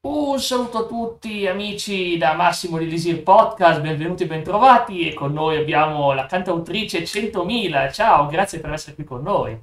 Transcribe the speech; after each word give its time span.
Un 0.00 0.38
saluto 0.38 0.84
a 0.84 0.86
tutti 0.86 1.48
amici 1.48 2.16
da 2.16 2.34
Massimo 2.34 2.78
di 2.78 2.86
Lisir 2.86 3.20
Podcast, 3.24 3.80
benvenuti 3.80 4.22
e 4.22 4.26
bentrovati 4.28 5.08
e 5.08 5.12
con 5.12 5.32
noi 5.32 5.56
abbiamo 5.56 6.12
la 6.12 6.26
cantautrice 6.26 7.02
100.000. 7.02 7.92
Ciao, 7.92 8.28
grazie 8.28 8.60
per 8.60 8.70
essere 8.70 8.94
qui 8.94 9.02
con 9.02 9.22
noi. 9.22 9.60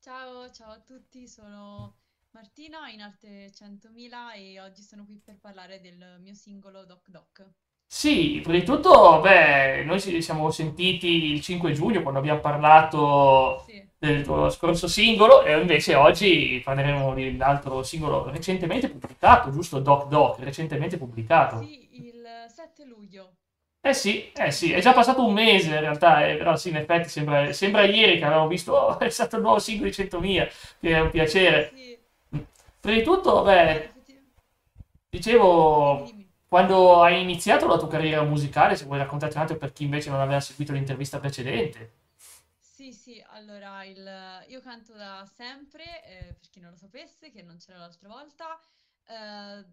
Ciao, 0.00 0.50
ciao 0.50 0.72
a 0.72 0.80
tutti, 0.80 1.28
sono 1.28 1.94
Martina 2.32 2.90
in 2.90 3.00
arte 3.00 3.52
100.000 3.52 4.34
e 4.34 4.60
oggi 4.60 4.82
sono 4.82 5.04
qui 5.04 5.20
per 5.24 5.38
parlare 5.38 5.80
del 5.80 6.18
mio 6.18 6.34
singolo 6.34 6.84
Doc 6.84 7.08
Doc. 7.08 7.48
Sì, 7.90 8.40
prima 8.42 8.58
di 8.58 8.64
tutto, 8.64 9.20
beh, 9.20 9.82
noi 9.84 9.98
ci 10.00 10.20
siamo 10.22 10.50
sentiti 10.50 11.32
il 11.32 11.40
5 11.40 11.72
giugno 11.72 12.02
quando 12.02 12.18
abbiamo 12.20 12.40
parlato 12.40 13.64
Sì, 13.64 13.82
del 13.98 14.22
tuo 14.22 14.50
scorso 14.50 14.86
singolo 14.86 15.42
e 15.42 15.58
invece 15.58 15.94
oggi 15.94 16.60
parleremo 16.62 17.14
di 17.14 17.28
un 17.28 17.40
altro 17.42 17.82
singolo 17.82 18.30
recentemente 18.30 18.88
pubblicato, 18.90 19.50
giusto? 19.50 19.80
Doc 19.80 20.06
Doc, 20.08 20.38
recentemente 20.40 20.98
pubblicato. 20.98 21.58
sì, 21.62 21.88
il 21.92 22.24
7 22.48 22.84
luglio. 22.84 23.32
Eh 23.80 23.94
sì, 23.94 24.30
eh 24.32 24.50
sì, 24.50 24.72
è 24.72 24.80
già 24.80 24.92
passato 24.92 25.24
un 25.24 25.32
mese 25.32 25.68
in 25.74 25.80
realtà, 25.80 26.26
eh, 26.26 26.36
però 26.36 26.56
sì, 26.56 26.68
in 26.68 26.76
effetti 26.76 27.08
sembra, 27.08 27.52
sembra 27.52 27.84
ieri 27.84 28.18
che 28.18 28.24
avevamo 28.24 28.48
visto, 28.48 28.72
oh, 28.72 28.98
è 29.00 29.08
stato 29.08 29.36
il 29.36 29.42
nuovo 29.42 29.58
singolo 29.58 29.88
di 29.88 29.94
100.000, 29.94 30.46
che 30.80 30.90
è 30.94 31.00
un 31.00 31.10
piacere. 31.10 31.72
Sì, 31.74 31.98
Prima 32.80 32.96
di 32.98 33.02
tutto, 33.02 33.42
beh, 33.42 33.90
dicevo. 35.10 36.06
Quando 36.48 37.02
hai 37.02 37.20
iniziato 37.22 37.66
la 37.66 37.76
tua 37.78 37.88
carriera 37.88 38.22
musicale, 38.24 38.76
se 38.76 38.84
vuoi 38.86 38.98
raccontarci 38.98 39.36
un 39.36 39.42
attimo 39.44 39.58
per 39.58 39.72
chi 39.72 39.84
invece 39.84 40.10
non 40.10 40.20
aveva 40.20 40.40
seguito 40.40 40.72
l'intervista 40.72 41.18
precedente. 41.20 41.92
Sì, 42.60 42.92
sì, 42.92 43.20
allora 43.28 43.84
il- 43.84 44.44
io 44.48 44.60
canto 44.60 44.92
da 44.94 45.24
sempre, 45.26 46.04
eh, 46.04 46.34
per 46.34 46.48
chi 46.50 46.60
non 46.60 46.70
lo 46.70 46.76
sapesse, 46.76 47.30
che 47.30 47.42
non 47.42 47.56
c'era 47.58 47.78
l'altra 47.78 48.08
volta. 48.08 48.58
Eh, 49.06 49.66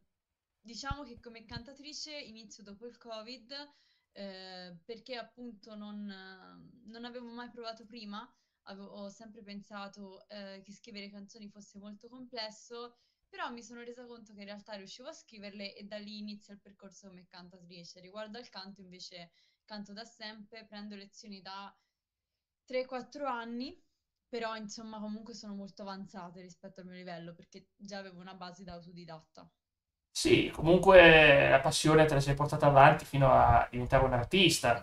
diciamo 0.62 1.04
che 1.04 1.20
come 1.20 1.46
cantatrice 1.46 2.18
inizio 2.18 2.64
dopo 2.64 2.86
il 2.88 2.98
Covid, 2.98 3.52
eh, 4.14 4.78
perché 4.86 5.18
appunto 5.18 5.76
non, 5.76 6.06
non 6.86 7.06
avevo 7.06 7.28
mai 7.28 7.50
provato 7.50 7.86
prima, 7.86 8.28
avevo, 8.64 8.88
ho 8.88 9.10
sempre 9.10 9.44
pensato, 9.44 10.28
eh, 10.30 10.62
che 10.64 10.72
scrivere 10.72 11.10
canzoni 11.12 11.50
fosse 11.50 11.78
molto 11.78 12.08
complesso, 12.08 12.96
però 13.36 13.52
mi 13.52 13.62
sono 13.62 13.84
resa 13.84 14.06
conto 14.06 14.34
che 14.34 14.40
in 14.40 14.46
realtà 14.46 14.76
riuscivo 14.76 15.10
a 15.10 15.14
scriverle 15.14 15.76
e 15.76 15.84
da 15.84 15.98
lì 15.98 16.20
inizia 16.20 16.54
il 16.54 16.62
percorso 16.62 17.10
come 17.10 17.28
cantatrice. 17.28 18.00
Riguardo 18.00 18.38
al 18.38 18.48
canto 18.48 18.80
invece 18.80 19.32
canto 19.66 19.92
da 19.92 20.06
sempre, 20.06 20.66
prendo 20.66 20.96
lezioni 20.96 21.42
da 21.42 21.76
3-4 22.64 23.26
anni, 23.28 23.78
però 24.30 24.56
insomma 24.56 25.00
comunque 25.02 25.34
sono 25.34 25.54
molto 25.54 25.82
avanzate 25.82 26.40
rispetto 26.40 26.80
al 26.80 26.86
mio 26.86 26.96
livello 26.96 27.34
perché 27.34 27.68
già 27.76 27.98
avevo 27.98 28.22
una 28.22 28.36
base 28.36 28.64
da 28.64 28.74
autodidatta. 28.74 29.52
Sì, 30.12 30.50
comunque 30.54 31.50
la 31.50 31.60
passione 31.60 32.06
te 32.06 32.14
la 32.14 32.20
sei 32.22 32.34
portata 32.36 32.68
avanti 32.68 33.04
fino 33.06 33.30
a 33.32 33.68
diventare 33.70 34.06
un 34.06 34.14
artista, 34.14 34.82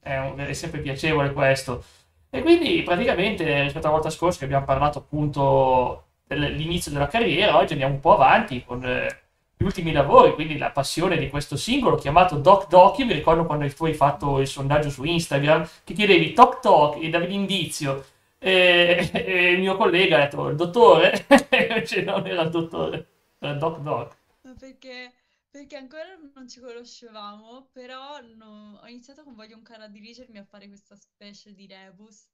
è, 0.00 0.16
sempre, 0.18 0.18
un- 0.18 0.38
è 0.38 0.52
sempre 0.52 0.80
piacevole 0.80 1.32
questo. 1.32 1.82
E 2.28 2.42
quindi 2.42 2.82
praticamente 2.82 3.62
rispetto 3.62 3.86
alla 3.86 3.96
volta 3.96 4.10
scorsa 4.10 4.38
che 4.40 4.44
abbiamo 4.44 4.64
parlato 4.66 4.98
appunto 4.98 6.03
dell'inizio 6.26 6.90
della 6.92 7.06
carriera, 7.06 7.56
oggi 7.56 7.72
andiamo 7.72 7.94
un 7.94 8.00
po' 8.00 8.14
avanti 8.14 8.64
con 8.64 8.84
eh, 8.84 9.22
gli 9.56 9.64
ultimi 9.64 9.92
lavori, 9.92 10.34
quindi 10.34 10.58
la 10.58 10.70
passione 10.70 11.16
di 11.16 11.28
questo 11.28 11.56
singolo 11.56 11.96
chiamato 11.96 12.36
Doc 12.36 12.68
Doc. 12.68 12.98
Io 12.98 13.06
mi 13.06 13.12
ricordo 13.12 13.44
quando 13.46 13.68
tu 13.72 13.84
hai 13.84 13.94
fatto 13.94 14.40
il 14.40 14.46
sondaggio 14.46 14.90
su 14.90 15.04
Instagram 15.04 15.68
che 15.84 15.94
chiedevi 15.94 16.32
Toc 16.32 16.60
Toc 16.60 17.02
e 17.02 17.08
davi 17.08 17.28
l'indizio 17.28 18.04
e, 18.38 19.10
e 19.12 19.52
il 19.52 19.60
mio 19.60 19.76
collega 19.76 20.16
ha 20.16 20.20
detto 20.20 20.48
il 20.48 20.56
dottore, 20.56 21.26
invece 21.50 22.02
non 22.02 22.26
era 22.26 22.42
il 22.42 22.50
dottore, 22.50 23.06
era 23.38 23.54
Doc 23.54 23.78
Doc. 23.78 24.16
Perché, 24.58 25.12
perché 25.50 25.76
ancora 25.76 26.18
non 26.34 26.48
ci 26.48 26.60
conoscevamo, 26.60 27.68
però 27.72 28.20
no- 28.36 28.80
ho 28.82 28.86
iniziato 28.86 29.22
con 29.22 29.34
Voglio 29.34 29.56
un 29.56 29.62
cara 29.62 29.84
a 29.84 29.88
dirigermi 29.88 30.38
a 30.38 30.44
fare 30.44 30.68
questa 30.68 30.94
specie 30.96 31.54
di 31.54 31.66
rebus 31.66 32.26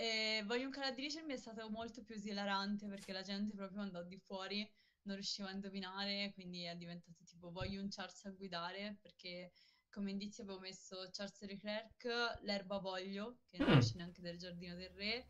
e 0.00 0.42
Voglio 0.46 0.64
un 0.64 0.70
cara 0.70 0.86
a 0.88 0.92
dirigermi 0.92 1.34
è 1.34 1.36
stato 1.36 1.68
molto 1.68 2.02
più 2.02 2.14
esilarante 2.14 2.86
perché 2.88 3.12
la 3.12 3.20
gente 3.22 3.54
proprio 3.54 3.82
andò 3.82 4.02
di 4.02 4.16
fuori, 4.18 4.66
non 5.02 5.16
riusciva 5.16 5.48
a 5.48 5.52
indovinare, 5.52 6.32
quindi 6.32 6.62
è 6.62 6.74
diventato 6.74 7.22
tipo 7.24 7.50
Voglio 7.50 7.82
un 7.82 7.88
Charles 7.90 8.24
a 8.24 8.30
guidare 8.30 8.98
perché 9.02 9.52
come 9.90 10.10
indizio 10.12 10.44
avevo 10.44 10.60
messo 10.60 11.08
Charles 11.12 11.40
Leclerc, 11.42 12.40
L'erba 12.42 12.78
voglio, 12.78 13.40
che 13.50 13.58
non 13.58 13.74
Mm. 13.74 13.78
esce 13.78 13.96
neanche 13.96 14.22
del 14.22 14.38
Giardino 14.38 14.74
del 14.76 14.90
Re, 14.90 15.28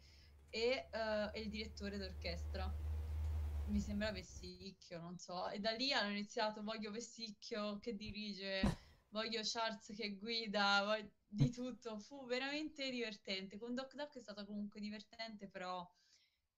e, 0.51 0.89
eh, 0.93 1.31
e 1.33 1.41
il 1.41 1.49
direttore 1.49 1.97
d'orchestra. 1.99 2.73
Mi 3.65 3.81
sembra 3.81 4.13
Vessicchio, 4.13 5.01
non 5.01 5.17
so. 5.19 5.49
E 5.49 5.59
da 5.61 5.71
lì 5.73 5.93
hanno 5.93 6.11
iniziato, 6.11 6.63
voglio 6.63 6.91
Vessicchio 6.91 7.79
che 7.79 7.95
dirige, 7.95 8.63
voglio 9.09 9.41
Charles 9.43 9.93
che 9.97 10.17
guida, 10.17 10.83
voglio- 10.85 11.11
di 11.31 11.51
tutto. 11.51 11.99
Fu 11.99 12.27
veramente 12.27 12.91
divertente. 12.91 13.59
Con 13.59 13.75
Doc 13.75 13.95
Doc 13.95 14.17
è 14.17 14.21
stato 14.21 14.45
comunque 14.45 14.81
divertente, 14.81 15.47
però 15.49 15.89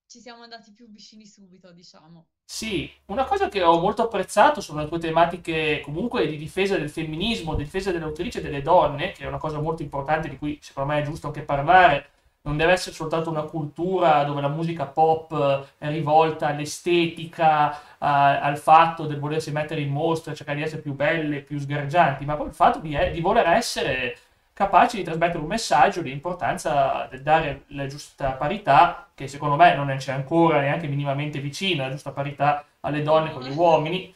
ci 0.06 0.18
siamo 0.18 0.42
andati 0.42 0.72
più 0.72 0.90
vicini 0.90 1.26
subito, 1.26 1.72
diciamo. 1.72 2.26
Sì, 2.44 2.90
una 3.06 3.24
cosa 3.24 3.48
che 3.48 3.62
ho 3.62 3.78
molto 3.80 4.02
apprezzato 4.02 4.60
sono 4.60 4.82
le 4.82 4.88
tue 4.88 4.98
tematiche 4.98 5.80
comunque 5.82 6.26
di 6.26 6.36
difesa 6.36 6.76
del 6.76 6.90
femminismo, 6.90 7.54
di 7.54 7.64
difesa 7.64 7.92
delle 7.92 8.04
autrici 8.04 8.38
e 8.38 8.42
delle 8.42 8.62
donne, 8.62 9.12
che 9.12 9.24
è 9.24 9.26
una 9.26 9.38
cosa 9.38 9.60
molto 9.60 9.82
importante 9.82 10.28
di 10.28 10.36
cui 10.36 10.58
secondo 10.60 10.92
me 10.92 11.00
è 11.00 11.04
giusto 11.04 11.28
anche 11.28 11.42
parlare. 11.42 12.08
Non 12.42 12.56
deve 12.56 12.72
essere 12.72 12.94
soltanto 12.94 13.30
una 13.30 13.44
cultura 13.44 14.24
dove 14.24 14.40
la 14.40 14.48
musica 14.48 14.84
pop 14.86 15.32
eh, 15.78 15.86
è 15.86 15.88
rivolta 15.90 16.48
all'estetica, 16.48 17.98
a- 17.98 18.40
al 18.40 18.58
fatto 18.58 19.06
del 19.06 19.20
volersi 19.20 19.52
mettere 19.52 19.80
in 19.80 19.90
mostra, 19.90 20.34
cercare 20.34 20.58
di 20.58 20.64
essere 20.64 20.82
più 20.82 20.92
belle, 20.92 21.40
più 21.42 21.58
sgargianti, 21.58 22.24
ma 22.24 22.34
poi 22.36 22.48
il 22.48 22.54
fatto 22.54 22.80
di, 22.80 22.96
di 23.12 23.20
voler 23.20 23.46
essere 23.46 24.16
capaci 24.52 24.98
di 24.98 25.02
trasmettere 25.02 25.38
un 25.38 25.46
messaggio 25.46 26.02
di 26.02 26.10
importanza 26.10 27.06
del 27.10 27.22
dare 27.22 27.64
la 27.68 27.86
giusta 27.86 28.32
parità, 28.32 29.08
che 29.14 29.26
secondo 29.28 29.56
me 29.56 29.74
non 29.74 29.94
c'è 29.96 30.12
ancora 30.12 30.60
neanche 30.60 30.88
minimamente 30.88 31.40
vicina, 31.40 31.84
la 31.84 31.92
giusta 31.92 32.10
parità 32.12 32.64
alle 32.80 33.02
donne 33.02 33.32
con 33.32 33.42
gli 33.42 33.54
uomini, 33.54 34.14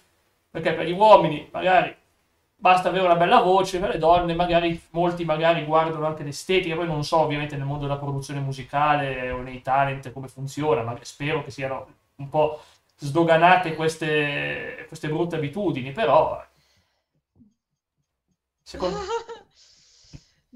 perché 0.50 0.74
per 0.74 0.86
gli 0.86 0.92
uomini 0.92 1.48
magari 1.52 1.94
basta 2.58 2.88
avere 2.88 3.04
una 3.04 3.16
bella 3.16 3.40
voce, 3.40 3.78
per 3.78 3.90
le 3.90 3.98
donne 3.98 4.34
magari 4.34 4.80
molti 4.90 5.24
magari 5.24 5.64
guardano 5.64 6.06
anche 6.06 6.22
l'estetica, 6.22 6.74
poi 6.74 6.86
non 6.86 7.04
so 7.04 7.18
ovviamente 7.18 7.56
nel 7.56 7.66
mondo 7.66 7.86
della 7.86 7.98
produzione 7.98 8.40
musicale 8.40 9.30
o 9.30 9.40
nei 9.42 9.62
talent 9.62 10.12
come 10.12 10.28
funziona, 10.28 10.82
ma 10.82 10.96
spero 11.02 11.44
che 11.44 11.50
siano 11.50 11.86
un 12.16 12.28
po' 12.28 12.60
sdoganate 12.98 13.74
queste, 13.74 14.84
queste 14.88 15.08
brutte 15.08 15.36
abitudini, 15.36 15.92
però 15.92 16.42
secondo... 18.62 18.98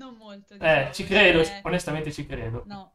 Non 0.00 0.16
molto, 0.16 0.56
Eh, 0.60 0.90
ci 0.92 1.04
diciamo, 1.04 1.04
credo, 1.04 1.42
perché 1.42 1.64
onestamente 1.64 2.12
ci 2.12 2.24
credo. 2.26 2.68
no. 2.68 2.94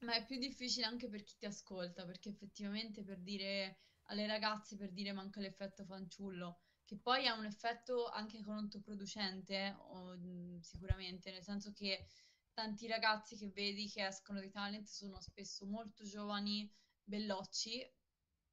Ma 0.00 0.14
è 0.16 0.24
più 0.26 0.38
difficile 0.38 0.86
anche 0.86 1.08
per 1.08 1.22
chi 1.24 1.36
ti 1.38 1.46
ascolta, 1.46 2.04
perché 2.04 2.28
effettivamente 2.30 3.04
per 3.04 3.18
dire 3.20 3.78
alle 4.06 4.26
ragazze, 4.26 4.76
per 4.76 4.92
dire 4.92 5.12
manca 5.12 5.40
l'effetto 5.40 5.84
fanciullo, 5.84 6.60
che 6.84 6.96
poi 6.98 7.26
ha 7.28 7.34
un 7.34 7.44
effetto 7.46 8.08
anche 8.08 8.42
controproducente, 8.42 9.54
eh, 9.54 9.74
o, 9.78 10.16
mh, 10.16 10.60
sicuramente, 10.60 11.30
nel 11.32 11.42
senso 11.44 11.72
che 11.72 12.06
tanti 12.52 12.86
ragazzi 12.88 13.36
che 13.36 13.48
vedi 13.50 13.88
che 13.88 14.06
escono 14.06 14.40
dai 14.40 14.50
talent 14.50 14.86
sono 14.88 15.20
spesso 15.20 15.66
molto 15.66 16.04
giovani, 16.04 16.70
bellocci, 17.04 17.88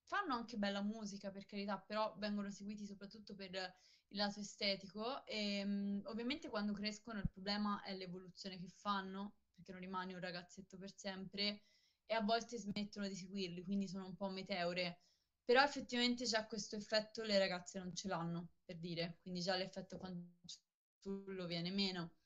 fanno 0.10 0.34
anche 0.34 0.58
bella 0.58 0.82
musica 0.82 1.30
per 1.32 1.46
carità, 1.46 1.80
però 1.80 2.16
vengono 2.18 2.50
seguiti 2.50 2.84
soprattutto 2.86 3.36
per 3.36 3.52
il 3.54 4.18
lato 4.18 4.40
estetico 4.40 5.24
e 5.26 5.64
mh, 5.64 6.02
ovviamente 6.06 6.50
quando 6.50 6.74
crescono 6.74 7.20
il 7.20 7.30
problema 7.30 7.84
è 7.84 7.96
l'evoluzione 7.96 8.58
che 8.60 8.68
fanno, 8.70 9.38
perché 9.54 9.72
non 9.72 9.82
rimani 9.82 10.14
un 10.14 10.20
ragazzetto 10.20 10.78
per 10.78 10.92
sempre 10.96 11.62
e 12.08 12.14
a 12.16 12.22
volte 12.22 12.58
smettono 12.58 13.08
di 13.08 13.16
seguirli, 13.16 13.64
quindi 13.64 13.88
sono 13.88 14.06
un 14.08 14.16
po' 14.16 14.30
meteore. 14.30 15.04
Però 15.44 15.62
effettivamente 15.64 16.26
già 16.26 16.48
questo 16.48 16.76
effetto 16.76 17.22
le 17.24 17.38
ragazze 17.38 17.78
non 17.80 17.94
ce 17.94 18.08
l'hanno, 18.08 18.54
per 18.64 18.80
dire, 18.80 19.20
quindi 19.22 19.42
già 19.42 19.56
l'effetto 19.56 19.98
fanciullo 20.00 21.46
viene 21.46 21.70
meno. 21.72 22.19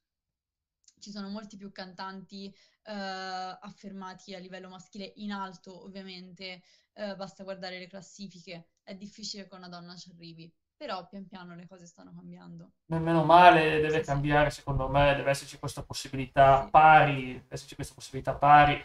Ci 1.03 1.11
sono 1.11 1.27
molti 1.29 1.57
più 1.57 1.71
cantanti 1.71 2.45
eh, 2.83 2.91
affermati 2.94 4.33
a 4.33 4.39
livello 4.39 4.69
maschile 4.69 5.11
in 5.17 5.31
alto, 5.31 5.83
ovviamente, 5.83 6.63
eh, 6.94 7.15
basta 7.15 7.44
guardare 7.44 7.77
le 7.79 7.88
classifiche, 7.88 8.69
è 8.83 8.95
difficile 8.95 9.47
che 9.47 9.55
una 9.55 9.67
donna 9.69 9.95
ci 9.95 10.09
arrivi, 10.11 10.51
però 10.75 11.05
pian 11.07 11.27
piano 11.27 11.55
le 11.55 11.67
cose 11.67 11.85
stanno 11.85 12.13
cambiando. 12.13 12.71
Meno 12.88 13.23
male 13.23 13.79
deve 13.79 14.01
Sì, 14.01 14.03
sì, 14.03 14.13
cambiare, 14.13 14.51
secondo 14.51 14.88
me, 14.88 15.15
deve 15.15 15.31
esserci 15.31 15.57
questa 15.57 15.81
possibilità 15.83 16.67
sì, 16.67 16.69
pari, 16.69 17.33
deve 17.33 17.45
esserci 17.50 17.75
questa 17.75 17.94
possibilità 17.95 18.35
pari, 18.35 18.79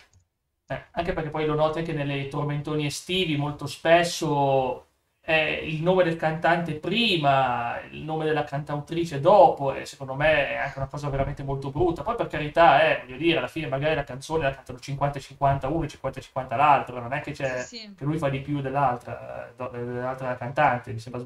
Eh, 0.70 0.84
anche 0.92 1.12
perché 1.14 1.30
poi 1.30 1.46
lo 1.46 1.54
noti 1.54 1.78
anche 1.80 1.92
nei 1.94 2.28
tormentoni 2.30 2.86
estivi, 2.86 3.36
molto 3.36 3.66
spesso 3.66 4.87
eh, 5.30 5.66
il 5.68 5.82
nome 5.82 6.04
del 6.04 6.16
cantante 6.16 6.76
prima, 6.76 7.78
il 7.90 8.00
nome 8.02 8.24
della 8.24 8.44
cantautrice 8.44 9.20
dopo, 9.20 9.74
e 9.74 9.84
secondo 9.84 10.14
me 10.14 10.48
è 10.48 10.54
anche 10.56 10.78
una 10.78 10.86
cosa 10.88 11.10
veramente 11.10 11.42
molto 11.42 11.70
brutta. 11.70 12.02
Poi 12.02 12.16
per 12.16 12.28
carità, 12.28 12.82
eh, 12.82 13.00
voglio 13.04 13.18
dire, 13.18 13.36
alla 13.38 13.46
fine 13.48 13.66
magari 13.66 13.94
la 13.94 14.04
canzone 14.04 14.44
la 14.44 14.54
cantano 14.54 14.78
50-50 14.78 15.66
uno, 15.70 15.86
50-50 15.86 16.56
l'altro, 16.56 16.98
non 17.00 17.12
è 17.12 17.20
che, 17.20 17.32
c'è, 17.32 17.62
Sì. 17.62 17.92
che 17.94 18.04
lui 18.04 18.16
fa 18.16 18.30
di 18.30 18.40
più 18.40 18.62
dell'altra, 18.62 19.48
eh, 19.50 19.70
dell'altra 19.70 20.34
cantante, 20.36 20.92
mi 20.94 20.98
sembra 20.98 21.22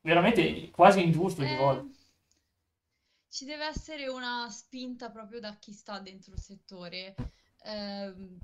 veramente 0.00 0.70
quasi 0.70 1.02
ingiusto 1.04 1.42
ogni 1.42 1.56
volta. 1.56 1.82
Eh, 1.82 1.90
ci 3.28 3.44
deve 3.44 3.66
essere 3.66 4.08
una 4.08 4.48
spinta 4.50 5.10
proprio 5.10 5.38
da 5.40 5.56
chi 5.58 5.72
sta 5.72 5.98
dentro 5.98 6.32
il 6.32 6.40
settore. 6.40 7.14
Ehm, 7.64 8.38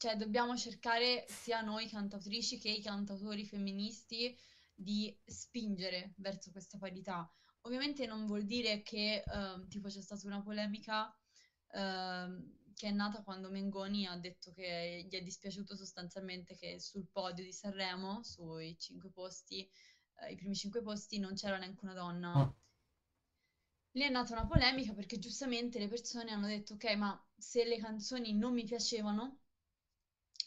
cioè, 0.00 0.16
dobbiamo 0.16 0.56
cercare 0.56 1.26
sia 1.28 1.60
noi 1.60 1.86
cantautrici 1.86 2.58
che 2.58 2.70
i 2.70 2.80
cantautori 2.80 3.44
femministi 3.44 4.34
di 4.74 5.14
spingere 5.26 6.14
verso 6.16 6.50
questa 6.50 6.78
parità. 6.78 7.30
Ovviamente 7.64 8.06
non 8.06 8.24
vuol 8.24 8.46
dire 8.46 8.80
che, 8.82 9.22
ehm, 9.22 9.68
tipo, 9.68 9.88
c'è 9.88 10.00
stata 10.00 10.26
una 10.26 10.40
polemica, 10.40 11.14
ehm, 11.72 12.72
che 12.74 12.88
è 12.88 12.90
nata 12.92 13.22
quando 13.22 13.50
Mengoni 13.50 14.06
ha 14.06 14.16
detto 14.16 14.52
che 14.52 15.06
gli 15.06 15.14
è 15.14 15.20
dispiaciuto 15.20 15.76
sostanzialmente 15.76 16.56
che 16.56 16.80
sul 16.80 17.06
podio 17.12 17.44
di 17.44 17.52
Sanremo, 17.52 18.22
sui 18.22 18.78
cinque 18.78 19.10
posti, 19.10 19.68
eh, 20.22 20.32
i 20.32 20.34
primi 20.36 20.54
cinque 20.54 20.80
posti, 20.80 21.18
non 21.18 21.34
c'era 21.34 21.58
neanche 21.58 21.84
una 21.84 21.92
donna. 21.92 22.46
Mm. 22.46 22.48
Lì 23.92 24.02
è 24.02 24.08
nata 24.08 24.32
una 24.32 24.46
polemica 24.46 24.94
perché 24.94 25.18
giustamente 25.18 25.78
le 25.78 25.88
persone 25.88 26.30
hanno 26.30 26.46
detto: 26.46 26.72
Ok, 26.72 26.94
ma 26.96 27.22
se 27.36 27.64
le 27.66 27.76
canzoni 27.78 28.32
non 28.32 28.54
mi 28.54 28.64
piacevano, 28.64 29.39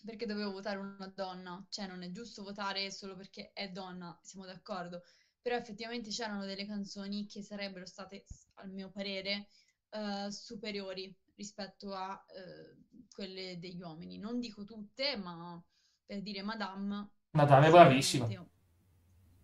perché 0.06 0.26
dovevo 0.26 0.52
votare 0.52 0.78
una 0.78 1.12
donna? 1.14 1.66
Cioè, 1.70 1.88
non 1.88 2.04
è 2.04 2.12
giusto 2.12 2.44
votare 2.44 2.92
solo 2.92 3.16
perché 3.16 3.52
è 3.54 3.70
donna, 3.70 4.18
siamo 4.22 4.46
d'accordo. 4.46 5.04
Però 5.42 5.56
effettivamente 5.56 6.10
c'erano 6.10 6.46
delle 6.46 6.66
canzoni 6.66 7.26
che 7.26 7.42
sarebbero 7.42 7.86
state, 7.86 8.26
al 8.56 8.70
mio 8.70 8.90
parere, 8.90 9.48
eh, 9.90 10.32
superiori 10.32 11.14
rispetto 11.36 11.94
a 11.94 12.24
eh, 12.28 13.06
quelle 13.14 13.60
degli 13.60 13.82
uomini. 13.82 14.18
Non 14.18 14.40
dico 14.40 14.64
tutte, 14.64 15.18
ma 15.18 15.62
per 16.06 16.22
dire 16.22 16.42
Madame, 16.42 17.10
Madame 17.32 17.68
è 17.68 17.72
bravissima. 17.72 18.28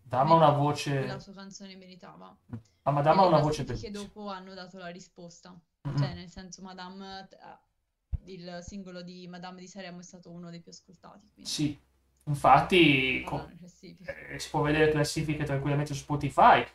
Dama 0.04 0.34
ha 0.34 0.38
una 0.38 0.50
voce... 0.52 0.98
quella 0.98 1.20
sua 1.20 1.34
canzone 1.34 1.76
meritava. 1.76 2.36
Ma 2.84 2.92
Madame 2.92 3.22
ha 3.22 3.26
una 3.26 3.40
voce 3.40 3.64
bellissima. 3.64 3.92
dopo 3.92 4.28
hanno 4.30 4.54
dato 4.54 4.78
la 4.78 4.88
risposta. 4.88 5.60
Mm-mm. 5.88 5.98
Cioè, 5.98 6.14
nel 6.14 6.30
senso, 6.30 6.62
Madame, 6.62 7.28
eh, 7.32 7.60
il 8.26 8.60
singolo 8.62 9.02
di 9.02 9.28
Madame 9.28 9.60
di 9.60 9.68
Sanremo 9.68 10.00
è 10.00 10.04
stato 10.04 10.32
uno 10.32 10.50
dei 10.50 10.62
più 10.62 10.72
ascoltati, 10.72 11.30
quindi 11.34 11.50
Sì, 11.50 11.78
infatti 12.26 13.24
co- 13.24 13.36
parlano 13.36 13.50
le 13.50 13.56
classifiche. 13.58 14.18
eh, 14.32 14.40
si 14.40 14.50
può 14.50 14.62
vedere 14.62 14.92
classifiche 14.92 15.44
tranquillamente 15.44 15.94
su 15.94 16.02
Spotify. 16.02 16.66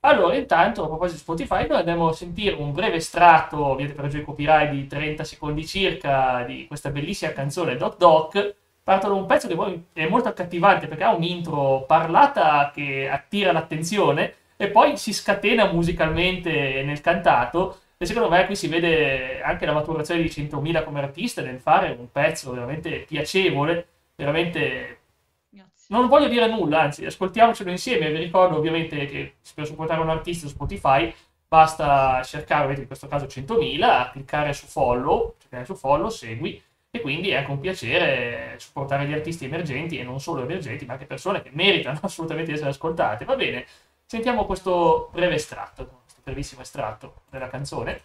Allora, 0.00 0.36
intanto, 0.36 0.84
a 0.84 0.86
proposito 0.86 1.16
di 1.16 1.22
Spotify, 1.22 1.66
noi 1.66 1.78
andiamo 1.78 2.08
a 2.08 2.12
sentire 2.12 2.54
un 2.54 2.72
breve 2.72 2.96
estratto, 2.96 3.56
ovviamente 3.64 3.94
per 3.94 4.04
ragioni 4.04 4.24
copyright, 4.24 4.70
di 4.70 4.86
30 4.86 5.24
secondi 5.24 5.66
circa, 5.66 6.44
di 6.44 6.66
questa 6.66 6.90
bellissima 6.90 7.32
canzone 7.32 7.76
Doc 7.76 7.96
Doc. 7.96 8.54
Parto 8.82 9.08
da 9.08 9.14
un 9.14 9.26
pezzo 9.26 9.48
che 9.48 9.84
è 9.92 10.08
molto 10.08 10.28
accattivante 10.28 10.86
perché 10.88 11.04
ha 11.04 11.14
un'intro 11.14 11.84
parlata 11.86 12.70
che 12.72 13.08
attira 13.08 13.52
l'attenzione 13.52 14.34
e 14.56 14.70
poi 14.70 14.96
si 14.96 15.12
scatena 15.12 15.70
musicalmente 15.72 16.82
nel 16.84 17.00
cantato. 17.00 17.78
E 18.00 18.06
secondo 18.06 18.28
me 18.28 18.46
qui 18.46 18.54
si 18.54 18.68
vede 18.68 19.42
anche 19.42 19.66
la 19.66 19.72
maturazione 19.72 20.22
di 20.22 20.28
100.000 20.28 20.84
come 20.84 21.00
artista 21.00 21.42
nel 21.42 21.58
fare 21.58 21.96
un 21.98 22.12
pezzo 22.12 22.52
veramente 22.52 23.00
piacevole, 23.00 23.88
veramente 24.14 25.00
Grazie. 25.48 25.86
non 25.88 26.06
voglio 26.06 26.28
dire 26.28 26.46
nulla, 26.46 26.82
anzi, 26.82 27.04
ascoltiamocelo 27.04 27.70
insieme. 27.70 28.12
Vi 28.12 28.18
ricordo 28.18 28.56
ovviamente 28.56 29.06
che 29.06 29.34
per 29.52 29.66
supportare 29.66 30.00
un 30.00 30.10
artista 30.10 30.46
su 30.46 30.54
Spotify 30.54 31.12
basta 31.48 32.22
cercare, 32.22 32.66
ovviamente 32.66 32.82
in 32.82 32.86
questo 32.86 33.08
caso 33.08 33.26
100.000, 33.26 34.12
cliccare 34.12 34.52
su 34.52 34.66
follow, 34.66 35.34
cliccare 35.38 35.64
su 35.64 35.74
follow, 35.74 36.08
segui, 36.08 36.62
e 36.90 37.00
quindi 37.00 37.30
è 37.30 37.36
anche 37.36 37.50
un 37.50 37.58
piacere 37.58 38.54
supportare 38.58 39.06
gli 39.06 39.12
artisti 39.12 39.44
emergenti 39.46 39.98
e 39.98 40.04
non 40.04 40.20
solo 40.20 40.42
emergenti, 40.42 40.84
ma 40.86 40.92
anche 40.92 41.06
persone 41.06 41.42
che 41.42 41.50
meritano 41.52 41.98
assolutamente 42.02 42.50
di 42.50 42.56
essere 42.56 42.70
ascoltate. 42.70 43.24
Va 43.24 43.34
bene, 43.34 43.66
sentiamo 44.04 44.46
questo 44.46 45.08
breve 45.12 45.34
estratto, 45.34 45.97
brevissimo 46.28 46.60
estratto 46.60 47.22
della 47.30 47.48
canzone. 47.48 48.02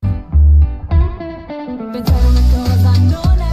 Pensare 0.00 2.26
una 2.26 2.42
cosa 2.50 2.98
non 2.98 3.38
è 3.38 3.45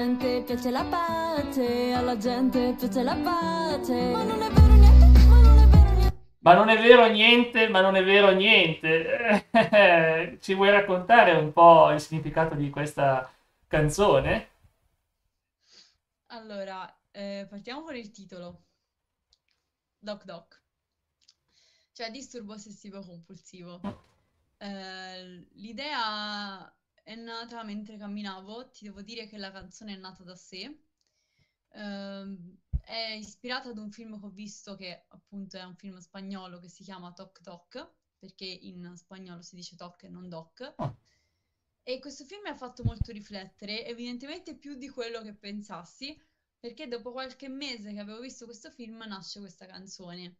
gente 0.00 0.42
piace 0.42 0.70
la 0.70 0.84
pace, 0.84 1.92
alla 1.92 2.16
gente 2.16 2.74
piace 2.78 3.02
la 3.02 3.14
pace. 3.16 3.92
Ma 3.92 4.24
non 4.24 4.40
è 4.40 4.50
vero 4.50 4.74
niente, 4.74 5.28
ma 5.28 5.42
non 5.42 5.58
è 5.58 5.62
vero 5.62 5.92
niente. 5.92 6.38
Ma 6.38 6.54
non 6.54 6.70
è 6.70 6.80
vero 6.80 7.06
niente, 7.06 7.68
ma 7.68 7.82
non 7.82 7.96
è 7.96 8.04
vero 8.04 8.30
niente. 8.30 10.38
Ci 10.40 10.54
vuoi 10.54 10.70
raccontare 10.70 11.32
un 11.32 11.52
po' 11.52 11.90
il 11.90 12.00
significato 12.00 12.54
di 12.54 12.70
questa 12.70 13.30
canzone? 13.66 14.48
Allora, 16.28 16.90
eh, 17.10 17.46
partiamo 17.50 17.82
con 17.82 17.94
il 17.94 18.10
titolo. 18.10 18.62
Doc 19.98 20.24
Doc. 20.24 20.62
Cioè, 21.92 22.10
disturbo 22.10 22.54
ossessivo 22.54 23.04
compulsivo. 23.04 23.82
Eh, 24.56 25.46
l'idea 25.52 26.72
è 27.10 27.16
nata 27.16 27.64
mentre 27.64 27.96
camminavo, 27.96 28.70
ti 28.70 28.84
devo 28.84 29.02
dire 29.02 29.26
che 29.26 29.36
la 29.36 29.50
canzone 29.50 29.94
è 29.94 29.96
nata 29.96 30.22
da 30.22 30.36
sé. 30.36 30.82
Ehm, 31.70 32.56
è 32.82 33.16
ispirata 33.18 33.70
ad 33.70 33.78
un 33.78 33.90
film 33.90 34.18
che 34.20 34.26
ho 34.26 34.30
visto 34.30 34.76
che 34.76 35.06
appunto 35.08 35.56
è 35.56 35.64
un 35.64 35.74
film 35.74 35.98
spagnolo 35.98 36.60
che 36.60 36.68
si 36.68 36.84
chiama 36.84 37.12
Toc 37.12 37.40
Toc, 37.40 37.94
perché 38.16 38.44
in 38.44 38.92
spagnolo 38.94 39.42
si 39.42 39.56
dice 39.56 39.74
Toc 39.74 40.04
e 40.04 40.08
non 40.08 40.28
Doc. 40.28 40.72
Ah. 40.76 40.96
E 41.82 41.98
questo 41.98 42.24
film 42.24 42.42
mi 42.42 42.50
ha 42.50 42.56
fatto 42.56 42.84
molto 42.84 43.10
riflettere, 43.10 43.84
evidentemente 43.86 44.56
più 44.56 44.76
di 44.76 44.88
quello 44.88 45.20
che 45.20 45.34
pensassi, 45.34 46.16
perché 46.60 46.86
dopo 46.86 47.10
qualche 47.10 47.48
mese 47.48 47.92
che 47.92 47.98
avevo 47.98 48.20
visto 48.20 48.44
questo 48.44 48.70
film 48.70 49.02
nasce 49.04 49.40
questa 49.40 49.66
canzone. 49.66 50.36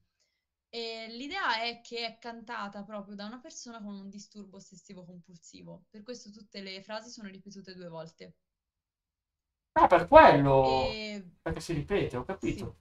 E 0.71 1.07
l'idea 1.11 1.63
è 1.63 1.81
che 1.83 2.07
è 2.07 2.19
cantata 2.19 2.83
proprio 2.83 3.15
da 3.15 3.27
una 3.27 3.39
persona 3.41 3.83
con 3.83 3.95
un 3.95 4.09
disturbo 4.09 4.57
ossessivo 4.57 5.05
compulsivo. 5.05 5.85
Per 5.91 6.03
questo 6.03 6.31
tutte 6.31 6.63
le 6.63 6.83
frasi 6.83 7.11
sono 7.11 7.29
ripetute 7.29 7.75
due 7.75 7.89
volte. 7.89 8.35
Ah, 9.75 9.87
per 9.89 10.07
quello. 10.09 11.01
E 11.03 11.23
Perché 11.43 11.61
si 11.61 11.73
ripete, 11.73 12.17
ho 12.17 12.25
capito. 12.25 12.77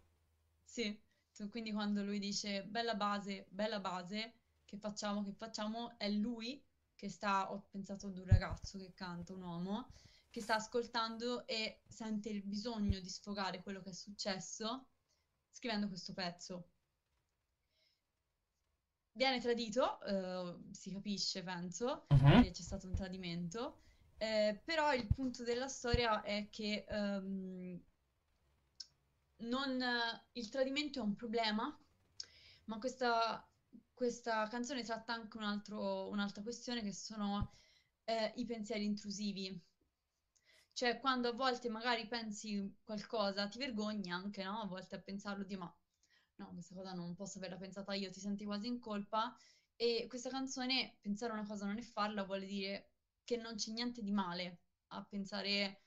sì, 0.63 0.97
tu- 1.33 1.49
quindi 1.49 1.71
quando 1.71 2.03
lui 2.03 2.19
dice 2.19 2.63
bella 2.63 2.95
base, 2.95 3.45
bella 3.49 3.79
base, 3.79 4.33
che 4.65 4.77
facciamo, 4.77 5.23
che 5.23 5.33
facciamo, 5.33 5.97
è 5.97 6.09
lui 6.09 6.63
che 6.95 7.09
sta, 7.09 7.51
ho 7.51 7.67
pensato 7.71 8.07
ad 8.07 8.17
un 8.17 8.25
ragazzo 8.25 8.77
che 8.77 8.93
canta, 8.93 9.33
un 9.33 9.41
uomo, 9.41 9.87
che 10.29 10.41
sta 10.41 10.55
ascoltando 10.55 11.47
e 11.47 11.81
sente 11.87 12.29
il 12.29 12.43
bisogno 12.43 12.99
di 12.99 13.09
sfogare 13.09 13.61
quello 13.63 13.81
che 13.81 13.89
è 13.89 13.93
successo 13.93 14.87
scrivendo 15.51 15.87
questo 15.87 16.13
pezzo. 16.13 16.69
Viene 19.19 19.41
tradito, 19.41 19.99
eh, 20.03 20.55
si 20.71 20.91
capisce, 20.93 21.43
penso, 21.43 22.05
Mhm. 22.11 22.41
che 22.41 22.51
c'è 22.51 22.61
stato 22.61 22.87
un 22.87 22.95
tradimento, 22.95 23.81
eh, 24.17 24.61
però 24.63 24.93
il 24.93 25.07
punto 25.07 25.43
della 25.43 25.67
storia 25.67 26.21
è 26.21 26.47
che 26.49 26.85
ehm, 26.87 27.81
non, 29.37 29.83
il 30.33 30.49
tradimento 30.49 30.99
è 30.99 31.01
un 31.03 31.15
problema, 31.15 31.75
ma 32.65 32.77
questa, 32.79 33.45
questa 33.93 34.47
canzone 34.47 34.83
tratta 34.83 35.13
anche 35.13 35.37
un 35.37 35.43
altro- 35.43 36.07
un'altra 36.09 36.41
questione 36.43 36.81
che 36.83 36.93
sono 36.93 37.51
eh, 38.05 38.31
i 38.35 38.45
pensieri 38.45 38.85
intrusivi. 38.85 39.59
Cioè, 40.73 40.99
quando 40.99 41.27
a 41.29 41.33
volte 41.33 41.69
magari 41.69 42.07
pensi 42.07 42.75
qualcosa, 42.83 43.47
ti 43.47 43.59
vergogni 43.59 44.09
anche, 44.09 44.43
no? 44.43 44.61
A 44.61 44.65
volte 44.65 44.95
a 44.95 44.99
pensarlo, 44.99 45.43
di 45.43 45.55
ma 45.55 45.71
no, 46.39 46.51
questa 46.53 46.75
cosa 46.75 46.93
non 46.93 47.15
posso 47.15 47.37
averla 47.37 47.57
pensata 47.57 47.93
io, 47.93 48.11
ti 48.11 48.19
senti 48.19 48.45
quasi 48.45 48.67
in 48.67 48.79
colpa. 48.79 49.35
E 49.75 50.05
questa 50.07 50.29
canzone, 50.29 50.97
pensare 51.01 51.31
una 51.33 51.45
cosa 51.45 51.65
non 51.65 51.77
è 51.77 51.81
farla, 51.81 52.23
vuole 52.23 52.45
dire 52.45 52.89
che 53.23 53.37
non 53.37 53.55
c'è 53.55 53.71
niente 53.71 54.01
di 54.01 54.11
male 54.11 54.59
a 54.87 55.03
pensare 55.03 55.83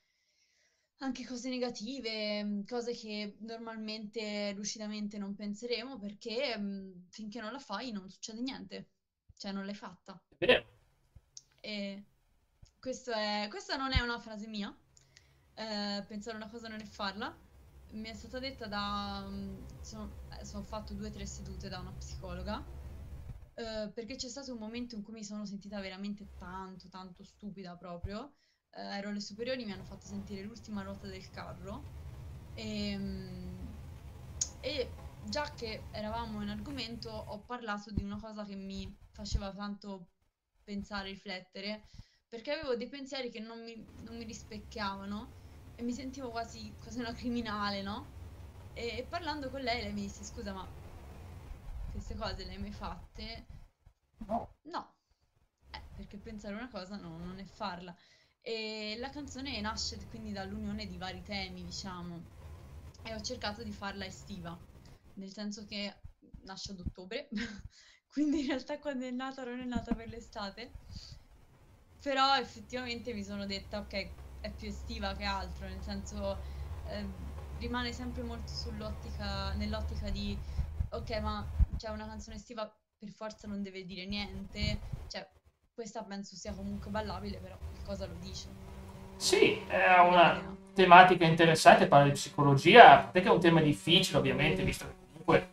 anche 0.99 1.25
cose 1.25 1.49
negative, 1.49 2.43
mh, 2.43 2.65
cose 2.65 2.93
che 2.93 3.37
normalmente 3.41 4.53
lucidamente 4.55 5.17
non 5.17 5.35
penseremo, 5.35 5.99
perché 5.99 6.57
mh, 6.57 7.07
finché 7.09 7.41
non 7.41 7.51
la 7.51 7.59
fai 7.59 7.91
non 7.91 8.09
succede 8.09 8.41
niente, 8.41 8.89
cioè 9.35 9.51
non 9.51 9.65
l'hai 9.65 9.75
fatta. 9.75 10.19
È 10.37 10.45
vero. 10.45 10.65
E 11.61 12.03
questo 12.79 13.11
è, 13.11 13.47
questa 13.49 13.75
non 13.77 13.91
è 13.93 14.01
una 14.01 14.19
frase 14.19 14.47
mia. 14.47 14.75
Eh, 15.55 16.03
pensare 16.07 16.35
una 16.37 16.49
cosa 16.49 16.67
non 16.67 16.79
è 16.79 16.85
farla. 16.85 17.35
Mi 17.93 18.09
è 18.09 18.13
stata 18.13 18.39
detta 18.39 18.67
da... 18.67 19.25
mm, 19.29 19.63
Sono, 19.79 20.17
eh, 20.39 20.45
sono 20.45 20.63
fatto 20.63 20.93
due 20.93 21.07
o 21.07 21.11
tre 21.11 21.25
sedute 21.25 21.69
da 21.69 21.79
una 21.79 21.93
psicologa. 21.93 22.67
eh, 23.55 23.91
perché 23.93 24.15
c'è 24.15 24.29
stato 24.29 24.53
un 24.53 24.59
momento 24.59 24.95
in 24.95 25.03
cui 25.03 25.13
mi 25.13 25.23
sono 25.23 25.45
sentita 25.45 25.79
veramente 25.81 26.31
tanto, 26.37 26.89
tanto 26.89 27.23
stupida 27.23 27.75
proprio. 27.77 28.35
Eh, 28.71 28.81
ero 28.97 29.09
alle 29.09 29.21
superiori, 29.21 29.65
mi 29.65 29.71
hanno 29.73 29.85
fatto 29.85 30.07
sentire 30.07 30.41
l'ultima 30.43 30.81
ruota 30.83 31.07
del 31.07 31.29
carro. 31.29 31.89
E, 32.53 32.97
mm, 32.97 33.75
e 34.59 34.97
già 35.19 35.53
che 35.53 35.87
eravamo 35.91 36.41
in 36.41 36.49
argomento, 36.49 37.09
ho 37.09 37.43
parlato 37.43 37.91
di 37.91 38.03
una 38.03 38.19
cosa 38.19 38.45
che 38.45 38.55
mi 38.55 38.95
faceva 39.11 39.51
tanto 39.53 40.09
pensare, 40.63 41.09
riflettere, 41.09 41.87
perché 42.27 42.51
avevo 42.51 42.75
dei 42.75 42.87
pensieri 42.89 43.29
che 43.29 43.39
non 43.39 43.63
mi, 43.63 43.75
non 44.01 44.17
mi 44.17 44.23
rispecchiavano 44.25 45.35
e 45.83 45.85
mi 45.85 45.93
sentivo 45.93 46.29
quasi, 46.31 46.75
quasi 46.79 46.99
una 46.99 47.13
criminale, 47.13 47.81
no? 47.81 48.15
E, 48.73 48.97
e 48.99 49.05
parlando 49.05 49.49
con 49.49 49.61
lei, 49.61 49.81
lei 49.81 49.93
mi 49.93 50.01
disse: 50.01 50.23
Scusa, 50.23 50.53
ma 50.53 50.73
queste 51.89 52.15
cose 52.15 52.43
le 52.43 52.51
hai 52.51 52.57
mai 52.59 52.71
fatte? 52.71 53.47
No. 54.27 54.49
No, 54.63 54.95
eh, 55.71 55.83
perché 55.93 56.17
pensare 56.19 56.55
una 56.55 56.69
cosa 56.69 56.97
no- 56.97 57.17
non 57.17 57.39
è 57.39 57.45
farla. 57.45 57.95
E 58.41 58.95
la 58.97 59.09
canzone 59.09 59.59
nasce 59.61 60.07
quindi 60.07 60.31
dall'unione 60.31 60.85
di 60.87 60.97
vari 60.97 61.21
temi, 61.23 61.63
diciamo, 61.63 62.31
e 63.03 63.13
ho 63.13 63.21
cercato 63.21 63.63
di 63.63 63.71
farla 63.71 64.05
estiva, 64.05 64.59
nel 65.13 65.31
senso 65.31 65.65
che 65.65 65.93
nasce 66.43 66.71
ad 66.71 66.79
ottobre, 66.79 67.29
quindi 68.11 68.41
in 68.41 68.47
realtà 68.47 68.79
quando 68.79 69.05
è 69.05 69.11
nata 69.11 69.43
non 69.43 69.59
è 69.59 69.65
nata 69.65 69.93
per 69.95 70.07
l'estate, 70.09 70.77
però 71.99 72.37
effettivamente 72.37 73.13
mi 73.13 73.23
sono 73.23 73.45
detta, 73.45 73.79
ok, 73.79 74.22
è 74.43 74.51
più 74.51 74.67
estiva 74.67 75.13
che 75.15 75.23
altro, 75.23 75.65
nel 75.67 75.81
senso 75.81 76.37
eh, 76.89 77.05
rimane 77.59 77.93
sempre 77.93 78.23
molto 78.23 78.51
sull'ottica, 78.51 79.53
nell'ottica 79.53 80.09
di, 80.09 80.37
ok, 80.89 81.19
ma 81.21 81.47
c'è 81.77 81.89
una 81.89 82.05
canzone 82.05 82.35
estiva 82.35 82.69
per 82.97 83.09
forza 83.09 83.47
non 83.47 83.63
deve 83.63 83.85
dire 83.85 84.05
niente, 84.05 84.79
cioè 85.07 85.25
questa 85.73 86.03
penso 86.03 86.35
sia 86.35 86.53
comunque 86.53 86.91
ballabile, 86.91 87.37
però 87.37 87.57
che 87.57 87.83
cosa 87.85 88.05
lo 88.05 88.15
dice? 88.19 88.47
Sì, 89.15 89.61
è 89.65 89.97
una 89.99 90.57
tematica 90.73 91.25
interessante, 91.25 91.87
parla 91.87 92.07
di 92.07 92.11
psicologia, 92.11 92.97
perché 92.99 93.29
è 93.29 93.31
un 93.31 93.39
tema 93.39 93.61
difficile 93.61 94.17
ovviamente, 94.17 94.63
visto 94.63 94.85
che 94.85 94.93
comunque 95.07 95.49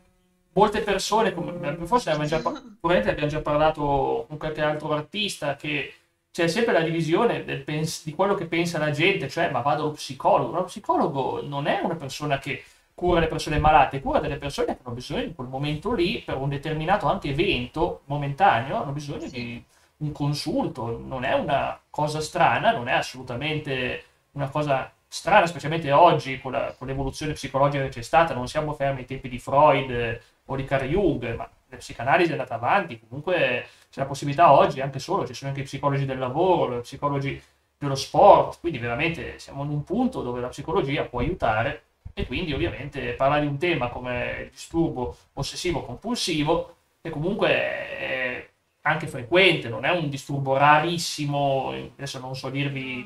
molte 0.53 0.81
persone, 0.81 1.33
come 1.33 1.77
forse 1.87 2.11
abbiamo 2.11 2.29
già, 2.29 2.43
abbiamo 2.43 3.29
già 3.29 3.41
parlato 3.41 4.25
con 4.27 4.37
qualche 4.37 4.63
altro 4.63 4.93
artista, 4.93 5.55
che 5.55 5.95
c'è 6.33 6.47
sempre 6.49 6.73
la 6.73 6.83
divisione 6.83 7.41
pens- 7.41 8.05
di 8.05 8.15
quello 8.15 8.35
che 8.35 8.47
pensa 8.47 8.79
la 8.79 8.91
gente, 8.91 9.29
cioè 9.29 9.51
ma 9.51 9.61
vado 9.61 9.83
allo 9.83 9.93
psicologo, 9.93 10.55
lo 10.57 10.65
psicologo 10.65 11.43
non 11.43 11.67
è 11.67 11.81
una 11.83 11.97
persona 11.97 12.39
che 12.39 12.63
cura 12.95 13.21
le 13.21 13.27
persone 13.29 13.59
malate, 13.59 14.01
cura 14.01 14.21
delle 14.21 14.37
persone 14.37 14.67
che 14.67 14.79
hanno 14.85 14.95
bisogno 14.95 15.23
in 15.23 15.35
quel 15.35 15.49
momento 15.49 15.93
lì, 15.93 16.21
per 16.25 16.37
un 16.37 16.49
determinato 16.51 17.07
anche 17.09 17.31
evento 17.31 18.03
momentaneo, 18.07 18.77
hanno 18.83 18.93
bisogno 18.93 19.27
di 19.29 19.63
un 19.99 20.13
consulto, 20.13 20.99
non 21.05 21.25
è 21.25 21.33
una 21.35 21.79
cosa 21.91 22.21
strana, 22.21 22.73
non 22.73 22.89
è 22.89 22.93
assolutamente 22.93 24.05
una 24.33 24.49
cosa 24.49 24.91
strana, 25.09 25.47
specialmente 25.47 25.91
oggi 25.93 26.41
con, 26.41 26.53
la- 26.53 26.75
con 26.77 26.87
l'evoluzione 26.87 27.33
psicologica 27.33 27.83
che 27.85 27.89
c'è 27.91 28.03
stata, 28.03 28.35
non 28.35 28.47
siamo 28.49 28.73
fermi 28.75 29.01
ai 29.01 29.07
tempi 29.07 29.29
di 29.29 29.39
Freud 29.39 29.91
eh, 29.91 30.21
o 30.47 30.57
di 30.57 30.65
Carl 30.65 30.87
Jung, 30.87 31.35
ma 31.37 31.49
la 31.71 31.77
psicanalisi 31.77 32.31
è 32.31 32.33
andata 32.33 32.55
avanti, 32.55 32.99
comunque 32.99 33.67
c'è 33.91 34.01
la 34.01 34.07
possibilità 34.07 34.53
oggi, 34.53 34.81
anche 34.81 34.99
solo, 34.99 35.27
ci 35.27 35.35
sono 35.35 35.51
anche 35.51 35.63
i 35.63 35.65
psicologi 35.65 36.05
del 36.05 36.19
lavoro, 36.19 36.79
i 36.79 36.81
psicologi 36.81 37.41
dello 37.79 37.95
sport, 37.95 38.61
quindi 38.61 38.79
veramente 38.79 39.39
siamo 39.39 39.65
in 39.65 39.71
un 39.71 39.85
punto 39.85 40.23
dove 40.23 40.41
la 40.41 40.49
psicologia 40.49 41.05
può 41.05 41.21
aiutare 41.21 41.85
e 42.13 42.27
quindi 42.27 42.53
ovviamente 42.53 43.13
parlare 43.15 43.43
di 43.43 43.47
un 43.47 43.59
tema 43.59 43.89
come 43.89 44.43
il 44.43 44.51
disturbo 44.51 45.17
ossessivo 45.35 45.83
compulsivo, 45.83 46.77
che 47.01 47.11
comunque 47.11 47.49
è 47.49 48.49
anche 48.83 49.07
frequente, 49.07 49.69
non 49.69 49.85
è 49.85 49.91
un 49.91 50.09
disturbo 50.09 50.57
rarissimo, 50.57 51.71
adesso 51.71 52.19
non 52.19 52.35
so 52.35 52.51
dirvi 52.51 53.05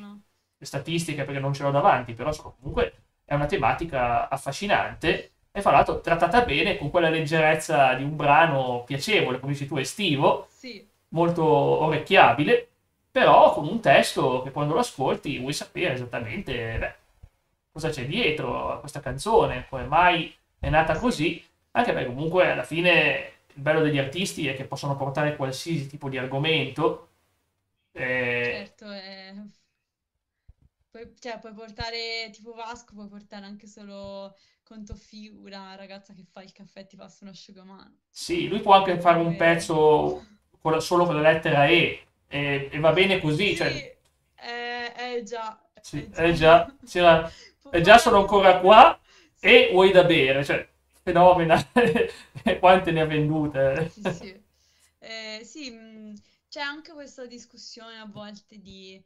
le 0.57 0.67
statistiche 0.67 1.25
perché 1.25 1.41
non 1.41 1.53
ce 1.53 1.63
l'ho 1.63 1.71
davanti, 1.71 2.15
però 2.15 2.33
comunque 2.35 2.93
è 3.25 3.35
una 3.35 3.47
tematica 3.47 4.29
affascinante 4.29 5.34
e 5.57 5.63
fra 5.63 5.71
l'altro 5.73 6.01
trattata 6.01 6.43
bene 6.45 6.77
con 6.77 6.91
quella 6.91 7.09
leggerezza 7.11 7.95
di 7.95 8.03
un 8.03 8.17
brano 8.17 8.83
piacevole, 8.85 9.39
come 9.39 9.53
dici 9.53 9.67
tu, 9.67 9.77
estivo, 9.77 10.49
Sì, 10.49 10.89
molto 11.09 11.45
orecchiabile, 11.45 12.69
però 13.11 13.53
con 13.55 13.69
un 13.69 13.81
testo 13.81 14.43
che 14.43 14.51
quando 14.51 14.75
lo 14.75 14.81
ascolti 14.81 15.39
vuoi 15.39 15.53
sapere 15.53 15.95
esattamente 15.95 16.79
beh, 16.79 16.95
cosa 17.73 17.89
c'è 17.91 18.07
dietro 18.07 18.73
a 18.73 18.79
questa 18.81 19.01
canzone, 19.01 19.67
come 19.69 19.85
mai 19.87 20.35
è 20.59 20.69
nata 20.71 20.99
così, 20.99 21.45
anche 21.73 21.93
perché 21.93 22.09
comunque 22.09 22.51
alla 22.51 22.65
fine 22.65 23.33
il 23.55 23.63
bello 23.63 23.81
degli 23.81 23.99
artisti 23.99 24.49
è 24.49 24.55
che 24.57 24.65
possono 24.65 24.97
portare 24.97 25.37
qualsiasi 25.37 25.87
tipo 25.89 26.09
di 26.09 26.19
argomento. 26.19 27.09
eh, 27.93 28.53
certo, 28.53 28.91
è... 28.91 29.35
Puoi, 30.95 31.13
cioè, 31.19 31.41
puoi 31.41 31.53
portare 31.53 32.31
tipo 32.33 32.53
Vasco, 32.55 32.95
puoi 32.95 33.09
portare 33.09 33.45
anche 33.45 33.67
solo 33.67 34.37
conto 34.63 34.95
Fi, 34.95 35.27
una 35.29 35.75
ragazza 35.75 36.15
che 36.15 36.25
fa 36.25 36.41
il 36.43 36.53
caffè 36.53 36.81
e 36.81 36.87
ti 36.87 36.95
passa 36.97 37.25
un 37.25 37.31
asciugamano. 37.31 37.99
Sì, 38.11 38.49
lui 38.49 38.61
può 38.61 38.73
anche 38.75 38.99
fare 39.01 39.19
un 39.19 39.35
Eh, 39.35 39.37
pezzo 39.37 40.27
con 40.61 40.73
la- 40.73 40.81
solo 40.81 41.05
con 41.05 41.21
la 41.21 41.31
lettera 41.33 41.67
E 41.67 42.07
e, 42.29 42.69
e 42.73 42.79
va 42.81 42.93
bene 42.93 43.21
così, 43.21 43.55
Sì, 43.55 43.57
cioè, 43.57 43.85
eh, 44.37 44.93
eh, 44.97 45.23
già, 45.25 45.61
sì, 45.81 46.09
eh 46.15 46.33
eh 46.33 46.33
già, 46.35 46.75
c'era- 46.85 47.31
Può 47.61 47.71
e 47.71 47.81
già 47.81 47.99
sono 47.99 48.19
ancora 48.19 48.59
qua 48.61 48.99
e 49.41 49.71
vuoi 49.73 49.91
da 49.91 50.05
bere, 50.05 50.45
cioè, 50.45 50.67
fenomena, 51.03 51.57
quante 52.61 52.91
ne 52.93 53.01
ha 53.01 53.07
vendute? 53.07 53.93
sì, 53.93 54.03
sì. 54.05 54.45
Eh, 54.99 55.41
sì, 55.45 55.71
mh, 55.71 56.15
c'è 56.49 56.61
anche 56.61 56.93
questa 56.93 57.27
discussione 57.27 57.99
a 57.99 58.07
volte 58.07 58.59
di... 58.61 59.03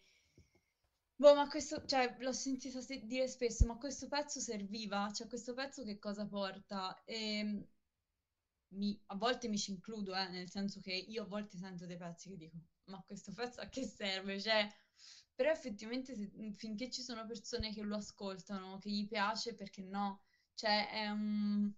Boh, 1.19 1.35
ma 1.35 1.47
questo, 1.49 1.85
cioè, 1.85 2.17
l'ho 2.21 2.33
sentita 2.33 2.81
se- 2.81 3.05
dire 3.05 3.29
spesso, 3.29 3.67
ma 3.67 3.77
questo 3.77 4.09
pezzo 4.09 4.41
serviva? 4.41 5.11
Cioè, 5.13 5.27
questo 5.27 5.53
pezzo 5.53 5.83
che 5.85 5.99
cosa 5.99 6.27
porta? 6.27 7.03
E 7.05 7.67
mi- 8.71 8.99
a 9.07 9.17
volte 9.17 9.49
mi 9.49 9.57
ci 9.59 9.71
includo, 9.71 10.15
eh, 10.15 10.29
nel 10.29 10.49
senso 10.51 10.81
che 10.81 10.93
io 10.93 11.23
a 11.23 11.27
volte 11.27 11.57
sento 11.57 11.87
dei 11.87 11.97
pezzi 11.97 12.29
che 12.31 12.37
dico, 12.37 12.57
ma 12.85 13.03
questo 13.07 13.33
pezzo 13.33 13.61
a 13.61 13.67
che 13.69 13.85
serve? 13.87 14.41
Cioè, 14.41 14.69
però 15.35 15.51
effettivamente 15.51 16.15
se- 16.15 16.31
finché 16.57 16.91
ci 16.91 17.03
sono 17.03 17.25
persone 17.27 17.73
che 17.73 17.83
lo 17.83 17.97
ascoltano, 17.97 18.79
che 18.79 18.91
gli 18.91 19.07
piace, 19.07 19.55
perché 19.55 19.83
no? 19.83 20.21
Cioè, 20.55 20.91
è 20.91 21.09
un- 21.11 21.73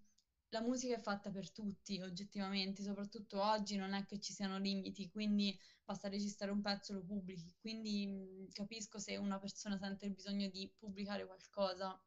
la 0.51 0.61
musica 0.61 0.95
è 0.97 1.01
fatta 1.01 1.31
per 1.31 1.51
tutti, 1.51 2.01
oggettivamente, 2.01 2.83
soprattutto 2.83 3.43
oggi 3.43 3.77
non 3.77 3.93
è 3.95 4.05
che 4.05 4.21
ci 4.21 4.33
siano 4.33 4.59
limiti, 4.59 5.09
quindi 5.11 5.59
basta 5.85 6.09
registrare 6.09 6.53
un 6.53 6.61
pezzo 6.61 6.93
e 6.93 6.97
lo 6.97 7.03
pubblichi. 7.05 7.55
Quindi 7.61 8.07
mh, 8.07 8.49
capisco 8.53 8.99
se 8.99 9.17
una 9.17 9.39
persona 9.39 9.77
sente 9.79 10.07
il 10.07 10.13
bisogno 10.13 10.49
di 10.49 10.71
pubblicare 10.79 11.27
qualcosa, 11.27 12.01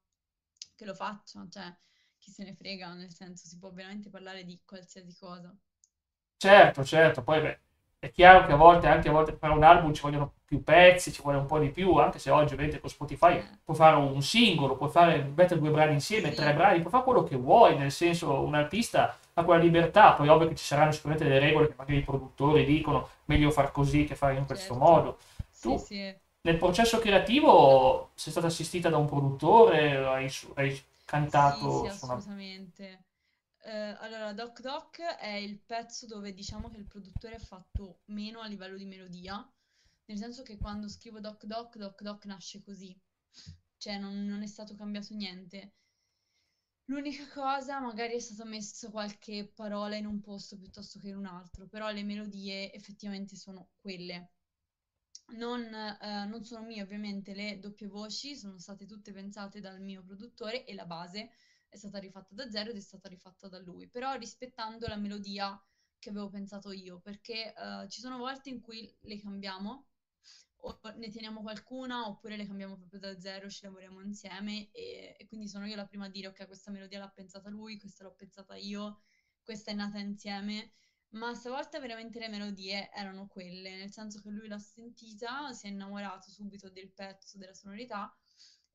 che 0.75 0.85
lo 0.85 0.93
faccia, 0.93 1.45
cioè 1.49 1.75
chi 2.17 2.31
se 2.31 2.43
ne 2.43 2.53
frega, 2.55 2.93
nel 2.93 3.13
senso 3.13 3.47
si 3.47 3.57
può 3.57 3.71
veramente 3.71 4.09
parlare 4.09 4.43
di 4.45 4.59
qualsiasi 4.65 5.15
cosa. 5.15 5.55
Certo, 6.37 6.83
certo, 6.83 7.23
poi 7.23 7.41
beh, 7.41 7.59
è 8.03 8.11
chiaro 8.11 8.45
che 8.45 8.51
a 8.51 8.55
volte, 8.57 8.87
anche 8.87 9.07
a 9.07 9.11
volte 9.13 9.31
per 9.31 9.49
un 9.51 9.63
album 9.63 9.93
ci 9.93 10.01
vogliono 10.01 10.33
più 10.45 10.61
pezzi, 10.61 11.11
ci 11.13 11.21
vuole 11.21 11.37
un 11.37 11.45
po' 11.45 11.57
di 11.57 11.69
più, 11.69 11.95
anche 11.95 12.19
se 12.19 12.29
oggi 12.31 12.53
ovviamente 12.53 12.81
con 12.81 12.89
Spotify 12.89 13.41
puoi 13.63 13.77
fare 13.77 13.95
un 13.95 14.21
singolo, 14.21 14.75
puoi 14.75 14.89
fare, 14.89 15.23
mettere 15.35 15.59
due 15.59 15.69
brani 15.69 15.93
insieme, 15.93 16.29
sì, 16.29 16.35
tre 16.35 16.53
brani, 16.53 16.79
puoi 16.79 16.91
fare 16.91 17.03
quello 17.05 17.23
che 17.23 17.37
vuoi, 17.37 17.77
nel 17.77 17.91
senso 17.91 18.41
un 18.41 18.55
artista 18.55 19.15
ha 19.35 19.43
quella 19.43 19.61
libertà, 19.61 20.11
poi 20.13 20.27
ovvio 20.27 20.49
che 20.49 20.55
ci 20.55 20.65
saranno 20.65 20.91
sicuramente 20.91 21.27
delle 21.27 21.39
regole 21.39 21.67
che 21.69 21.75
magari 21.77 21.97
i 21.99 22.03
produttori 22.03 22.65
dicono 22.65 23.07
meglio 23.25 23.51
far 23.51 23.71
così 23.71 24.03
che 24.03 24.15
fare 24.15 24.35
in 24.35 24.45
questo 24.45 24.73
certo. 24.73 24.85
modo. 24.85 25.17
Sì, 25.49 25.61
Tu 25.61 25.77
sì. 25.77 26.15
nel 26.41 26.57
processo 26.57 26.99
creativo 26.99 28.09
sei 28.15 28.31
stata 28.31 28.47
assistita 28.47 28.89
da 28.89 28.97
un 28.97 29.07
produttore, 29.07 29.95
hai, 30.05 30.29
hai 30.55 30.81
Sì, 31.25 31.29
cantato 31.31 31.83
sì, 31.89 31.97
su 31.97 32.05
una... 32.05 32.21
Eh, 33.65 33.95
allora, 33.99 34.31
Doc 34.33 34.61
Doc 34.61 34.99
è 35.01 35.31
il 35.33 35.57
pezzo 35.59 36.05
dove 36.05 36.33
diciamo 36.33 36.69
che 36.69 36.77
il 36.77 36.85
produttore 36.85 37.35
ha 37.35 37.39
fatto 37.39 38.01
meno 38.05 38.41
a 38.41 38.47
livello 38.47 38.77
di 38.77 38.85
melodia, 38.85 39.35
nel 40.05 40.17
senso 40.17 40.43
che 40.43 40.57
quando 40.57 40.87
scrivo 40.87 41.19
Doc 41.19 41.45
Doc, 41.45 41.77
Doc 41.77 42.01
Doc 42.03 42.25
nasce 42.25 42.61
così, 42.61 42.95
cioè 43.77 43.97
non, 43.97 44.25
non 44.25 44.43
è 44.43 44.47
stato 44.47 44.75
cambiato 44.75 45.13
niente. 45.15 45.73
L'unica 46.85 47.27
cosa, 47.27 47.81
magari 47.81 48.13
è 48.13 48.19
stato 48.19 48.47
messo 48.47 48.89
qualche 48.89 49.51
parola 49.53 49.97
in 49.97 50.05
un 50.05 50.21
posto 50.21 50.57
piuttosto 50.57 50.97
che 50.99 51.09
in 51.09 51.17
un 51.17 51.25
altro, 51.25 51.67
però 51.67 51.89
le 51.91 52.03
melodie 52.03 52.71
effettivamente 52.71 53.35
sono 53.35 53.71
quelle. 53.81 54.31
Non, 55.35 55.61
eh, 55.73 56.25
non 56.25 56.43
sono 56.45 56.65
mie, 56.65 56.81
ovviamente, 56.81 57.33
le 57.33 57.59
doppie 57.59 57.87
voci 57.87 58.35
sono 58.37 58.57
state 58.59 58.85
tutte 58.85 59.11
pensate 59.11 59.59
dal 59.59 59.81
mio 59.81 60.01
produttore 60.03 60.65
e 60.65 60.73
la 60.73 60.85
base 60.85 61.31
è 61.73 61.77
stata 61.77 61.97
rifatta 61.97 62.35
da 62.35 62.49
zero 62.49 62.69
ed 62.69 62.75
è 62.75 62.79
stata 62.79 63.07
rifatta 63.07 63.47
da 63.47 63.57
lui, 63.59 63.87
però 63.89 64.13
rispettando 64.13 64.87
la 64.87 64.95
melodia 64.95 65.59
che 65.97 66.09
avevo 66.09 66.29
pensato 66.29 66.71
io, 66.71 66.99
perché 66.99 67.53
eh, 67.53 67.87
ci 67.89 67.99
sono 67.99 68.17
volte 68.17 68.49
in 68.49 68.59
cui 68.61 68.93
le 69.01 69.19
cambiamo 69.19 69.87
o 70.65 70.79
ne 70.95 71.09
teniamo 71.09 71.41
qualcuna 71.41 72.07
oppure 72.07 72.37
le 72.37 72.45
cambiamo 72.45 72.77
proprio 72.77 72.99
da 72.99 73.19
zero, 73.19 73.49
ci 73.49 73.63
lavoriamo 73.63 74.01
insieme 74.01 74.69
e, 74.71 75.15
e 75.17 75.25
quindi 75.27 75.47
sono 75.47 75.65
io 75.65 75.75
la 75.75 75.85
prima 75.85 76.05
a 76.05 76.09
dire 76.09 76.27
ok, 76.27 76.45
questa 76.45 76.71
melodia 76.71 76.99
l'ha 76.99 77.09
pensata 77.09 77.49
lui, 77.49 77.77
questa 77.79 78.03
l'ho 78.03 78.13
pensata 78.13 78.55
io, 78.55 79.01
questa 79.41 79.71
è 79.71 79.73
nata 79.73 79.97
insieme, 79.99 80.73
ma 81.09 81.33
stavolta 81.33 81.79
veramente 81.79 82.19
le 82.19 82.29
melodie 82.29 82.89
erano 82.91 83.27
quelle, 83.27 83.75
nel 83.75 83.91
senso 83.91 84.21
che 84.21 84.29
lui 84.29 84.47
l'ha 84.47 84.59
sentita, 84.59 85.51
si 85.53 85.65
è 85.67 85.69
innamorato 85.69 86.29
subito 86.29 86.69
del 86.69 86.91
pezzo, 86.91 87.37
della 87.37 87.53
sonorità 87.53 88.15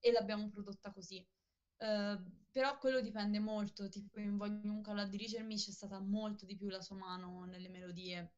e 0.01 0.11
l'abbiamo 0.13 0.49
prodotta 0.49 0.93
così. 0.93 1.25
Uh, 1.79 2.21
però 2.51 2.77
quello 2.79 3.01
dipende 3.01 3.39
molto, 3.39 3.89
tipo 3.89 4.19
in 4.21 4.37
Voglio 4.37 4.81
a 5.01 5.05
dirigermi 5.07 5.57
c'è 5.57 5.71
stata 5.71 6.01
molto 6.01 6.45
di 6.45 6.57
più 6.57 6.69
la 6.69 6.81
sua 6.81 6.97
mano 6.97 7.45
nelle 7.45 7.69
melodie, 7.69 8.33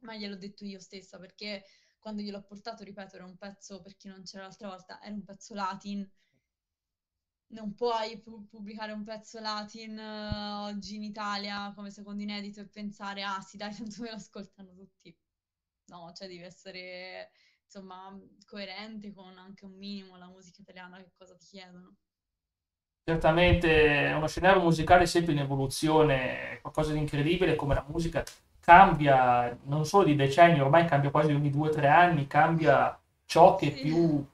ma 0.00 0.16
gliel'ho 0.16 0.36
detto 0.36 0.64
io 0.64 0.80
stessa 0.80 1.18
perché 1.18 1.64
quando 1.98 2.22
gliel'ho 2.22 2.42
portato, 2.42 2.82
ripeto, 2.84 3.16
era 3.16 3.24
un 3.26 3.36
pezzo, 3.36 3.80
per 3.82 3.96
chi 3.96 4.08
non 4.08 4.22
c'era 4.22 4.44
l'altra 4.44 4.68
volta, 4.68 5.00
era 5.02 5.14
un 5.14 5.24
pezzo 5.24 5.54
latin. 5.54 6.08
Non 7.52 7.74
puoi 7.74 8.20
pu- 8.20 8.46
pubblicare 8.46 8.92
un 8.92 9.02
pezzo 9.02 9.40
latin 9.40 9.98
uh, 9.98 10.62
oggi 10.68 10.94
in 10.94 11.02
Italia 11.02 11.72
come 11.74 11.90
secondo 11.90 12.22
inedito 12.22 12.60
e 12.60 12.68
pensare, 12.68 13.22
ah 13.24 13.40
sì 13.40 13.56
dai, 13.56 13.74
tanto 13.74 14.02
me 14.02 14.10
lo 14.10 14.14
ascoltano 14.16 14.72
tutti. 14.74 15.14
No, 15.86 16.12
cioè 16.12 16.28
devi 16.28 16.42
essere, 16.42 17.30
insomma, 17.64 18.16
coerente 18.46 19.12
con 19.12 19.36
anche 19.38 19.64
un 19.64 19.72
minimo 19.76 20.16
la 20.16 20.28
musica 20.28 20.60
italiana, 20.62 20.98
che 21.02 21.12
cosa 21.16 21.34
ti 21.36 21.46
chiedono. 21.46 21.96
Certamente 23.04 24.06
è 24.06 24.14
uno 24.14 24.28
scenario 24.28 24.62
musicale 24.62 25.06
sempre 25.06 25.32
in 25.32 25.40
evoluzione, 25.40 26.58
qualcosa 26.60 26.92
di 26.92 26.98
incredibile 26.98 27.56
come 27.56 27.74
la 27.74 27.84
musica 27.88 28.22
cambia 28.60 29.56
non 29.64 29.84
solo 29.84 30.04
di 30.04 30.14
decenni, 30.14 30.60
ormai 30.60 30.84
cambia 30.84 31.10
quasi 31.10 31.32
ogni 31.32 31.50
due 31.50 31.68
o 31.68 31.72
tre 31.72 31.88
anni, 31.88 32.26
cambia 32.26 32.96
ciò 33.24 33.56
che 33.56 33.70
più 33.70 34.24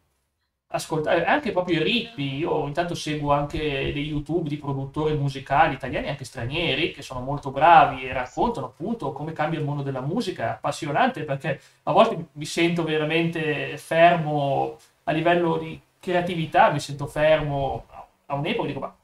ascoltare, 0.68 1.24
anche 1.24 1.52
proprio 1.52 1.80
i 1.80 1.82
ritmi. 1.82 2.36
Io 2.36 2.66
intanto 2.66 2.94
seguo 2.94 3.32
anche 3.32 3.58
dei 3.58 4.04
YouTube 4.04 4.48
di 4.48 4.56
produttori 4.58 5.16
musicali 5.16 5.74
italiani, 5.74 6.08
anche 6.08 6.24
stranieri, 6.24 6.92
che 6.92 7.02
sono 7.02 7.20
molto 7.20 7.50
bravi 7.50 8.04
e 8.04 8.12
raccontano 8.12 8.66
appunto 8.66 9.12
come 9.12 9.32
cambia 9.32 9.58
il 9.58 9.64
mondo 9.64 9.82
della 9.82 10.00
musica. 10.00 10.44
È 10.44 10.50
appassionante 10.50 11.22
perché 11.22 11.60
a 11.84 11.92
volte 11.92 12.26
mi 12.32 12.44
sento 12.44 12.84
veramente 12.84 13.76
fermo 13.78 14.76
a 15.04 15.12
livello 15.12 15.56
di 15.56 15.80
creatività, 15.98 16.70
mi 16.70 16.80
sento 16.80 17.06
fermo 17.06 17.86
a 18.26 18.34
un'epoca, 18.34 18.66
dico 18.66 18.80
ma 18.80 18.94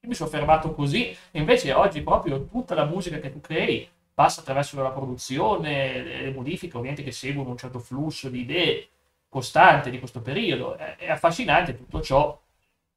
io 0.00 0.08
mi 0.08 0.14
sono 0.14 0.30
fermato 0.30 0.72
così, 0.74 1.10
e 1.10 1.38
invece 1.38 1.72
oggi 1.72 2.02
proprio 2.02 2.46
tutta 2.46 2.74
la 2.74 2.84
musica 2.84 3.18
che 3.18 3.32
tu 3.32 3.40
crei 3.40 3.88
passa 4.14 4.40
attraverso 4.40 4.80
la 4.82 4.90
produzione, 4.90 6.02
le 6.02 6.30
modifiche 6.32 6.76
ovviamente 6.76 7.02
che 7.04 7.12
seguono 7.12 7.50
un 7.50 7.56
certo 7.56 7.78
flusso 7.78 8.28
di 8.28 8.40
idee 8.40 8.88
costante 9.28 9.90
di 9.90 9.98
questo 9.98 10.20
periodo. 10.20 10.76
È, 10.76 10.96
è 10.96 11.10
affascinante 11.10 11.76
tutto 11.76 12.00
ciò, 12.00 12.40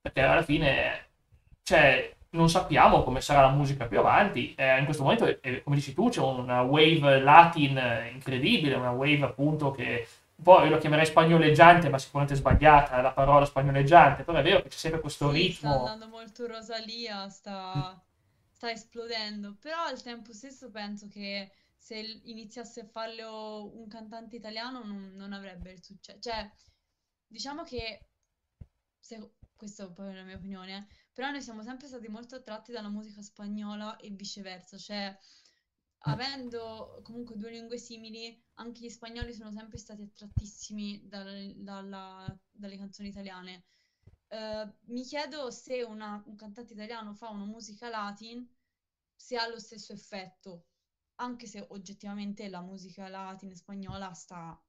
perché 0.02 0.22
alla 0.22 0.42
fine 0.44 1.06
cioè, 1.64 2.16
non 2.32 2.50
sappiamo 2.50 3.04
come 3.04 3.22
sarà 3.22 3.42
la 3.42 3.50
musica 3.50 3.86
più 3.86 4.00
avanti. 4.00 4.54
Eh, 4.56 4.80
in 4.80 4.86
questo 4.86 5.04
momento, 5.04 5.26
eh, 5.42 5.62
come 5.64 5.76
dici 5.76 5.94
tu, 5.94 6.10
c'è 6.10 6.22
una 6.22 6.62
wave 6.62 7.20
latin 7.20 7.80
incredibile, 8.14 8.76
una 8.76 8.92
wave 8.92 9.24
appunto 9.24 9.72
che 9.72 10.08
un 10.42 10.44
po' 10.44 10.64
io 10.64 10.72
lo 10.72 10.78
chiamerei 10.78 11.06
spagnoleggiante, 11.06 11.90
ma 11.90 12.00
sicuramente 12.00 12.36
sbagliata 12.36 13.00
la 13.02 13.12
parola 13.12 13.46
spagnoleggiante, 13.46 14.24
però 14.24 14.40
è 14.40 14.44
vero 14.44 14.62
che 14.62 14.70
c'è 14.70 14.78
sempre 14.78 15.00
questo 15.00 15.32
sì, 15.32 15.38
ritmo. 15.38 15.72
Sta 15.72 15.80
andando 15.80 16.08
molto 16.08 16.48
Rosalia, 16.48 17.30
sta 17.30 18.02
sta 18.62 18.70
esplodendo, 18.70 19.56
però 19.60 19.86
al 19.86 20.04
tempo 20.04 20.34
stesso 20.34 20.70
penso 20.70 21.08
che 21.08 21.52
se 21.76 21.98
iniziasse 21.98 22.82
a 22.82 22.86
farlo 22.86 23.76
un 23.76 23.88
cantante 23.88 24.36
italiano 24.36 24.84
non, 24.84 25.14
non 25.16 25.34
avrebbe 25.34 25.72
il 25.72 25.84
successo. 25.84 26.20
Cioè, 26.20 26.48
diciamo 27.26 27.64
che, 27.64 28.10
se, 29.00 29.32
questo 29.56 29.92
poi 29.94 30.12
è 30.12 30.14
la 30.14 30.22
mia 30.22 30.36
opinione, 30.36 30.88
però 31.12 31.32
noi 31.32 31.42
siamo 31.42 31.64
sempre 31.64 31.88
stati 31.88 32.08
molto 32.08 32.36
attratti 32.36 32.72
dalla 32.72 32.90
musica 32.90 33.24
spagnola 33.24 33.96
e 33.98 34.12
viceversa, 34.12 34.78
cioè 34.78 35.18
avendo 36.04 37.00
comunque 37.04 37.38
due 37.38 37.52
lingue 37.52 37.78
simili, 37.78 38.42
anche 38.56 38.82
gli 38.82 38.90
spagnoli 38.90 39.34
sono 39.34 39.52
sempre 39.52 39.78
stati 39.78 40.02
attrattissimi 40.02 41.08
dal, 41.08 41.54
dalla, 41.58 42.40
dalle 42.50 42.78
canzoni 42.78 43.10
italiane. 43.10 43.66
Uh, 44.28 44.72
mi 44.86 45.04
chiedo 45.04 45.52
se 45.52 45.84
una, 45.84 46.24
un 46.26 46.36
cantante 46.38 46.74
italiano 46.74 47.14
fa 47.14 47.30
una 47.30 47.44
musica 47.44 47.90
latin 47.90 48.48
se 49.14 49.36
ha 49.38 49.48
lo 49.48 49.60
stesso 49.60 49.92
effetto, 49.92 50.68
anche 51.16 51.46
se 51.46 51.66
oggettivamente 51.70 52.48
la 52.48 52.62
musica 52.62 53.08
latina 53.10 53.52
e 53.52 53.58
spagnola 53.58 54.14
sta 54.14 54.60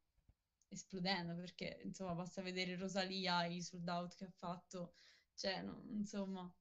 esplodendo, 0.69 1.35
perché 1.37 1.81
insomma 1.85 2.15
basta 2.15 2.43
vedere 2.43 2.77
Rosalia 2.77 3.45
e 3.45 3.55
i 3.55 3.63
sold 3.63 3.89
out 3.89 4.17
che 4.17 4.25
ha 4.25 4.31
fatto, 4.31 4.95
cioè 5.35 5.63
no, 5.63 5.83
insomma... 5.91 6.53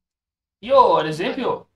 Io 0.63 0.95
ad 0.97 1.07
esempio 1.07 1.69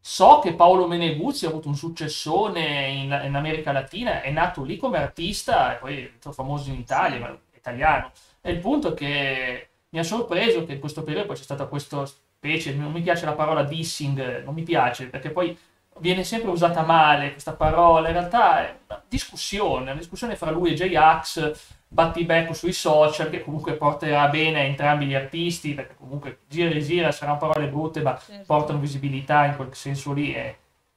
so 0.00 0.38
che 0.40 0.54
Paolo 0.54 0.86
Meneguzzi 0.86 1.44
ha 1.44 1.48
avuto 1.48 1.68
un 1.68 1.74
successone 1.74 2.88
in, 2.88 3.20
in, 3.24 3.34
America 3.34 3.72
Latina, 3.72 4.22
è 4.22 4.30
nato 4.30 4.62
lì 4.62 4.76
come 4.76 4.98
artista 4.98 5.74
e 5.74 5.78
poi 5.78 6.04
è 6.04 6.30
famoso 6.30 6.70
in 6.70 6.78
Italia, 6.78 7.16
sì. 7.16 7.22
ma 7.22 7.28
è 7.28 7.56
italiano. 7.56 8.12
E 8.40 8.52
il 8.52 8.58
punto 8.58 8.92
è 8.92 8.94
che 8.94 9.68
mi 9.88 9.98
ha 9.98 10.04
sorpreso 10.04 10.64
che 10.64 10.74
in 10.74 10.80
questo 10.80 11.02
periodo 11.02 11.26
poi 11.26 11.36
c'è 11.36 11.42
stata 11.42 11.66
questa 11.66 12.06
specie, 12.06 12.74
non 12.74 12.92
mi 12.92 13.02
piace 13.02 13.24
la 13.24 13.34
parola 13.34 13.64
dissing, 13.64 14.44
non 14.44 14.54
mi 14.54 14.62
piace 14.62 15.08
perché 15.08 15.30
poi 15.30 15.56
viene 15.98 16.24
sempre 16.24 16.50
usata 16.50 16.82
male 16.82 17.32
questa 17.32 17.52
parola, 17.52 18.08
in 18.08 18.14
realtà 18.14 18.66
è 18.66 18.76
una 18.86 19.02
discussione, 19.08 19.90
una 19.90 20.00
discussione 20.00 20.36
fra 20.36 20.50
lui 20.50 20.72
e 20.72 20.74
J-Ax, 20.74 21.78
battibecco 21.92 22.54
sui 22.54 22.72
social 22.72 23.28
che 23.28 23.42
comunque 23.42 23.74
porterà 23.74 24.26
bene 24.28 24.60
a 24.60 24.62
entrambi 24.62 25.04
gli 25.04 25.14
artisti 25.14 25.74
perché 25.74 25.94
comunque 25.94 26.38
gira 26.48 26.70
e 26.70 26.80
gira 26.80 27.12
saranno 27.12 27.36
parole 27.36 27.68
brutte 27.68 28.00
ma 28.00 28.18
certo. 28.18 28.44
portano 28.46 28.78
visibilità 28.78 29.44
in 29.44 29.56
quel 29.56 29.74
senso 29.74 30.14
lì 30.14 30.34
e, 30.34 30.56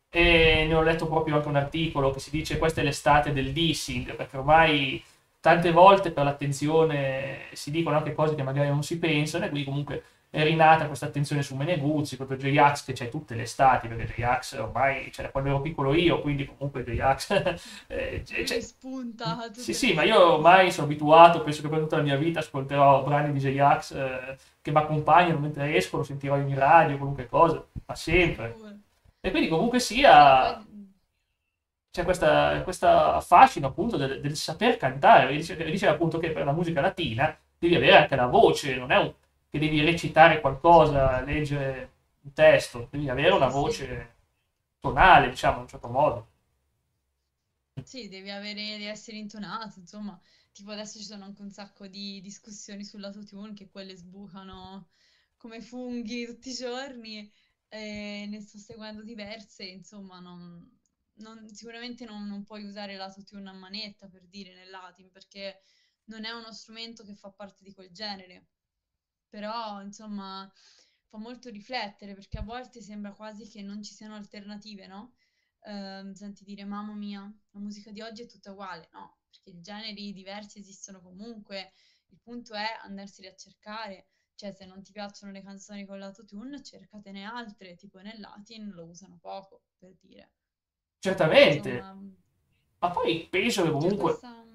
e 0.10 0.65
ne 0.65 0.73
ho 0.73 0.81
letto 0.81 1.05
proprio 1.08 1.36
anche 1.36 1.49
un 1.49 1.58
articolo 1.58 2.12
che 2.12 2.21
si 2.21 2.29
dice 2.29 2.58
questa 2.58 2.79
è 2.79 2.84
l'estate 2.86 3.34
del 3.34 3.51
dissing 3.51 4.15
perché 4.15 4.38
ormai 4.38 5.03
tante 5.41 5.71
volte 5.71 6.12
per 6.12 6.23
l'attenzione 6.23 7.47
si 7.51 7.71
dicono 7.71 7.97
anche 7.97 8.15
cose 8.15 8.34
che 8.34 8.43
magari 8.43 8.69
non 8.69 8.81
si 8.81 8.97
pensano 8.97 9.43
e 9.43 9.49
quindi 9.49 9.67
comunque 9.67 10.03
è 10.35 10.43
rinata 10.43 10.87
questa 10.87 11.05
attenzione 11.05 11.41
su 11.41 11.55
Meneguzzi, 11.55 12.17
proprio 12.17 12.37
J-Ax 12.37 12.83
che 12.83 12.91
c'è 12.91 13.07
tutte 13.07 13.35
le 13.35 13.43
estati, 13.43 13.87
perché 13.87 14.13
J-Ax 14.17 14.57
ormai 14.59 15.09
c'era 15.09 15.29
quando 15.29 15.49
ero 15.49 15.61
piccolo 15.61 15.93
io, 15.93 16.19
quindi 16.19 16.45
comunque 16.45 16.83
J-Ax... 16.83 17.53
eh, 17.87 18.21
c'è, 18.21 18.59
spunta. 18.59 19.49
Sì, 19.53 19.73
sì, 19.73 19.93
ma 19.93 20.03
io 20.03 20.33
ormai 20.33 20.73
sono 20.73 20.87
abituato, 20.87 21.41
penso 21.41 21.61
che 21.61 21.69
per 21.69 21.79
tutta 21.79 21.95
la 21.95 22.01
mia 22.01 22.17
vita 22.17 22.39
ascolterò 22.39 23.01
brani 23.03 23.31
di 23.31 23.39
J-Ax 23.39 23.91
eh, 23.91 24.37
che 24.61 24.71
mi 24.71 24.77
accompagnano 24.77 25.39
mentre 25.39 25.73
esco, 25.73 25.97
lo 25.97 26.03
sentirò 26.03 26.35
in 26.35 26.53
radio, 26.53 26.97
qualunque 26.97 27.27
cosa, 27.27 27.65
ma 27.85 27.95
sempre. 27.95 28.57
E 29.21 29.31
quindi 29.31 29.47
comunque 29.47 29.79
sia 29.79 30.61
c'è 31.91 32.03
questa, 32.03 32.61
questa 32.63 33.21
fascino 33.21 33.67
appunto 33.67 33.95
del, 33.95 34.19
del, 34.19 34.35
saper 34.35 34.75
cantare. 34.75 35.33
Dice, 35.33 35.55
dice 35.55 35.87
appunto 35.87 36.17
che 36.17 36.31
per 36.31 36.43
la 36.43 36.51
musica 36.51 36.81
latina 36.81 37.33
devi 37.57 37.75
avere 37.75 37.95
anche 37.95 38.17
la 38.17 38.25
voce, 38.25 38.75
non 38.75 38.91
è 38.91 38.97
un, 38.97 39.13
che 39.49 39.60
devi 39.60 39.81
recitare 39.81 40.41
qualcosa, 40.41 41.21
leggere 41.21 41.93
un 42.21 42.34
testo, 42.34 42.88
devi 42.91 43.10
avere 43.10 43.34
una 43.34 43.47
voce 43.47 44.15
tonale, 44.79 45.29
diciamo, 45.29 45.55
in 45.55 45.62
un 45.62 45.67
certo 45.67 45.88
modo. 45.89 46.29
Sì, 47.84 48.08
devi, 48.08 48.31
avere, 48.31 48.53
devi 48.53 48.86
essere 48.86 49.17
intonato, 49.17 49.79
insomma. 49.79 50.19
Tipo 50.51 50.71
adesso 50.71 50.97
ci 50.97 51.05
sono 51.05 51.25
anche 51.25 51.41
un 51.41 51.51
sacco 51.51 51.88
di 51.88 52.21
discussioni 52.21 52.86
sull'autotune 52.86 53.53
che 53.53 53.69
quelle 53.69 53.95
sbucano 53.95 54.88
come 55.36 55.62
funghi 55.62 56.25
tutti 56.25 56.49
i 56.49 56.53
giorni 56.53 57.29
e 57.67 58.25
ne 58.27 58.41
sto 58.41 58.58
seguendo 58.58 59.03
diverse, 59.03 59.63
insomma, 59.65 60.19
non, 60.19 60.65
non, 61.15 61.47
sicuramente 61.49 62.05
non, 62.05 62.27
non, 62.27 62.43
puoi 62.43 62.63
usare 62.63 62.95
l'autotune 62.95 63.49
a 63.49 63.53
manetta 63.53 64.08
per 64.08 64.25
dire 64.27 64.53
nel 64.55 64.69
Latin 64.69 65.12
perché 65.12 65.62
non 66.05 66.23
è 66.23 66.31
uno 66.31 66.51
strumento 66.53 67.03
che 67.03 67.15
fa 67.15 67.31
parte 67.31 67.63
di 67.63 67.73
quel 67.73 67.91
genere 67.91 68.47
però 69.29 69.81
insomma 69.81 70.51
fa 71.07 71.17
molto 71.17 71.49
riflettere 71.49 72.13
perché 72.13 72.38
a 72.38 72.43
volte 72.43 72.81
sembra 72.81 73.13
quasi 73.13 73.47
che 73.47 73.61
non 73.61 73.83
ci 73.83 73.93
siano 73.93 74.15
alternative, 74.15 74.88
no? 74.88 75.15
Uh, 75.65 76.13
senti 76.13 76.43
dire 76.43 76.63
mamma 76.63 76.93
mia, 76.93 77.21
la 77.21 77.59
musica 77.59 77.91
di 77.91 78.01
oggi 78.01 78.23
è 78.23 78.27
tutta 78.27 78.51
uguale, 78.51 78.88
no, 78.93 79.17
perché 79.29 79.49
i 79.49 79.61
generi 79.61 80.13
diversi 80.13 80.59
esistono 80.59 81.01
comunque, 81.01 81.71
il 82.09 82.19
punto 82.21 82.53
è 82.53 82.67
andarseli 82.83 83.27
a 83.27 83.35
cercare, 83.35 84.09
cioè 84.35 84.51
se 84.51 84.65
non 84.65 84.83
ti 84.83 84.91
piacciono 84.91 85.31
le 85.31 85.41
canzoni 85.41 85.85
con 85.85 85.97
l'autotune, 85.97 86.61
cercatene 86.61 87.23
altre, 87.23 87.75
tipo 87.75 87.99
nel 87.99 88.19
Latin 88.19 88.69
lo 88.69 88.85
usano 88.85 89.17
poco, 89.19 89.63
per 89.79 89.95
dire. 89.99 90.33
Certamente, 90.99 91.69
Insomma, 91.69 92.13
ma 92.77 92.91
poi 92.91 93.27
penso 93.27 93.63
che 93.63 93.71
comunque 93.71 94.11
questa... 94.11 94.45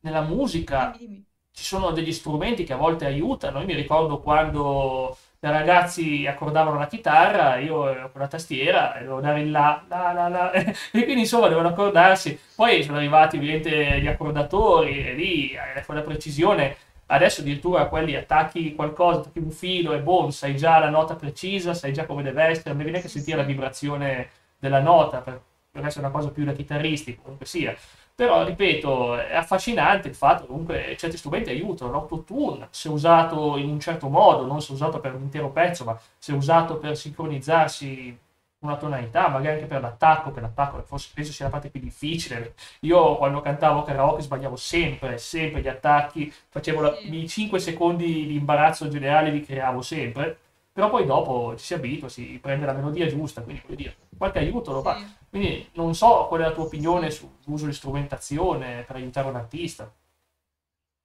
nella 0.00 0.22
musica... 0.22 0.90
Dimmi, 0.90 1.06
dimmi 1.06 1.26
ci 1.56 1.64
sono 1.64 1.90
degli 1.90 2.12
strumenti 2.12 2.64
che 2.64 2.74
a 2.74 2.76
volte 2.76 3.06
aiutano. 3.06 3.60
Io 3.60 3.64
mi 3.64 3.74
ricordo 3.74 4.20
quando 4.20 5.16
i 5.40 5.48
ragazzi 5.48 6.26
accordavano 6.26 6.78
la 6.78 6.86
chitarra, 6.86 7.56
io 7.56 7.88
ero 7.88 8.12
con 8.12 8.20
la 8.20 8.28
tastiera 8.28 8.94
e 8.94 9.04
dovevo 9.04 9.20
dare 9.20 9.40
il 9.40 9.50
la, 9.50 9.82
la, 9.88 10.12
la, 10.12 10.28
la. 10.28 10.52
e 10.52 10.74
quindi 10.92 11.20
insomma 11.20 11.44
dovevano 11.48 11.68
accordarsi. 11.70 12.38
Poi 12.54 12.82
sono 12.82 12.98
arrivati 12.98 13.38
ovviamente 13.38 14.00
gli 14.00 14.06
accordatori 14.06 15.06
e 15.06 15.14
lì 15.14 15.52
eh, 15.52 15.82
con 15.86 15.94
la 15.94 16.02
precisione. 16.02 16.76
Adesso 17.06 17.40
addirittura 17.40 17.86
quelli 17.86 18.16
attacchi 18.16 18.74
qualcosa, 18.74 19.20
attacchi 19.20 19.38
un 19.38 19.50
filo 19.50 19.92
e 19.94 20.00
boom, 20.00 20.28
sai 20.30 20.56
già 20.56 20.78
la 20.78 20.90
nota 20.90 21.14
precisa, 21.14 21.72
sai 21.72 21.92
già 21.94 22.04
come 22.04 22.22
deve 22.22 22.42
essere, 22.44 22.70
non 22.70 22.78
devi 22.78 22.90
neanche 22.90 23.08
sentire 23.08 23.38
la 23.38 23.44
vibrazione 23.44 24.28
della 24.58 24.80
nota, 24.80 25.20
per, 25.20 25.40
per 25.70 25.86
essere 25.86 26.04
una 26.04 26.14
cosa 26.14 26.30
più 26.30 26.44
da 26.44 26.52
chitarristi, 26.52 27.16
comunque 27.16 27.46
sia. 27.46 27.74
Però, 28.16 28.44
ripeto, 28.44 29.18
è 29.18 29.36
affascinante 29.36 30.08
il 30.08 30.14
fatto 30.14 30.42
che 30.42 30.48
comunque 30.48 30.96
certi 30.96 31.18
strumenti 31.18 31.50
aiutano. 31.50 31.90
L'autotune, 31.90 32.68
se 32.70 32.88
usato 32.88 33.58
in 33.58 33.68
un 33.68 33.78
certo 33.78 34.08
modo, 34.08 34.46
non 34.46 34.62
se 34.62 34.72
usato 34.72 35.00
per 35.00 35.14
un 35.14 35.20
intero 35.22 35.50
pezzo, 35.50 35.84
ma 35.84 36.00
se 36.16 36.32
usato 36.32 36.78
per 36.78 36.96
sincronizzarsi 36.96 38.18
una 38.60 38.76
tonalità, 38.78 39.28
magari 39.28 39.56
anche 39.56 39.66
per 39.66 39.82
l'attacco, 39.82 40.32
che 40.32 40.40
l'attacco 40.40 40.82
forse 40.84 41.10
penso 41.12 41.30
sia 41.32 41.44
la 41.44 41.50
parte 41.50 41.68
più 41.68 41.78
difficile. 41.78 42.54
Io 42.80 43.16
quando 43.16 43.42
cantavo 43.42 43.82
karaoke 43.82 44.22
sbagliavo 44.22 44.56
sempre, 44.56 45.18
sempre 45.18 45.60
gli 45.60 45.68
attacchi, 45.68 46.32
facevo 46.48 46.80
la, 46.80 46.98
i 46.98 47.28
5 47.28 47.58
secondi 47.58 48.26
di 48.26 48.34
imbarazzo 48.36 48.88
generale 48.88 49.30
li 49.30 49.42
creavo 49.42 49.82
sempre 49.82 50.38
però 50.76 50.90
poi 50.90 51.06
dopo 51.06 51.56
ci 51.56 51.64
si 51.64 51.72
abitua, 51.72 52.10
si 52.10 52.38
prende 52.38 52.66
la 52.66 52.74
melodia 52.74 53.06
giusta, 53.06 53.42
quindi 53.42 53.62
voglio 53.62 53.76
dire, 53.76 53.96
qualche 54.14 54.40
aiuto 54.40 54.72
lo 54.72 54.82
fa. 54.82 55.02
Quindi 55.30 55.70
non 55.72 55.94
so 55.94 56.26
qual 56.28 56.42
è 56.42 56.44
la 56.44 56.52
tua 56.52 56.64
opinione 56.64 57.10
sull'uso 57.10 57.64
di 57.64 57.72
strumentazione 57.72 58.84
per 58.84 58.96
aiutare 58.96 59.26
un 59.26 59.36
artista. 59.36 59.90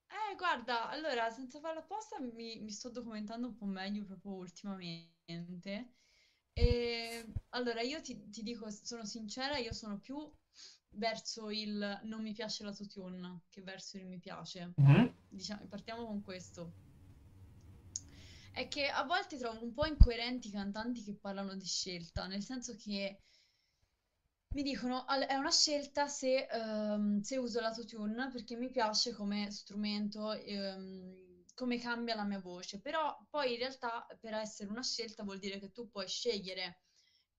Eh, 0.09 0.35
guarda, 0.35 0.89
allora, 0.89 1.29
senza 1.29 1.61
farlo 1.61 1.79
apposta 1.79 2.19
mi, 2.19 2.59
mi 2.59 2.69
sto 2.69 2.89
documentando 2.89 3.47
un 3.47 3.55
po' 3.55 3.63
meglio 3.63 4.03
proprio 4.03 4.33
ultimamente. 4.33 5.93
E 6.51 7.25
allora, 7.51 7.79
io 7.79 8.01
ti, 8.01 8.29
ti 8.29 8.43
dico, 8.43 8.69
sono 8.69 9.05
sincera, 9.05 9.55
io 9.55 9.71
sono 9.71 9.99
più 9.99 10.29
verso 10.95 11.49
il 11.49 12.01
non 12.03 12.21
mi 12.21 12.33
piace 12.33 12.65
l'autotune 12.65 13.43
che 13.47 13.61
verso 13.61 13.95
il 13.95 14.05
mi 14.05 14.19
piace. 14.19 14.73
Mm-hmm. 14.81 15.05
Diciamo, 15.29 15.61
partiamo 15.69 16.05
con 16.05 16.21
questo 16.21 16.73
è 18.51 18.67
che 18.67 18.87
a 18.87 19.03
volte 19.03 19.37
trovo 19.37 19.63
un 19.63 19.73
po' 19.73 19.85
incoerenti 19.85 20.47
i 20.47 20.51
cantanti 20.51 21.03
che 21.03 21.15
parlano 21.15 21.55
di 21.55 21.65
scelta, 21.65 22.27
nel 22.27 22.43
senso 22.43 22.75
che 22.75 23.23
mi 24.53 24.63
dicono 24.63 25.07
è 25.07 25.35
una 25.35 25.51
scelta 25.51 26.07
se, 26.07 26.47
um, 26.51 27.21
se 27.21 27.37
uso 27.37 27.61
l'autotune 27.61 28.29
perché 28.29 28.57
mi 28.57 28.69
piace 28.69 29.13
come 29.13 29.49
strumento, 29.49 30.37
um, 30.45 31.43
come 31.53 31.79
cambia 31.79 32.15
la 32.15 32.25
mia 32.25 32.39
voce, 32.39 32.81
però 32.81 33.17
poi 33.29 33.53
in 33.53 33.59
realtà 33.59 34.05
per 34.19 34.33
essere 34.33 34.69
una 34.69 34.83
scelta 34.83 35.23
vuol 35.23 35.39
dire 35.39 35.59
che 35.59 35.71
tu 35.71 35.89
puoi 35.89 36.07
scegliere. 36.07 36.81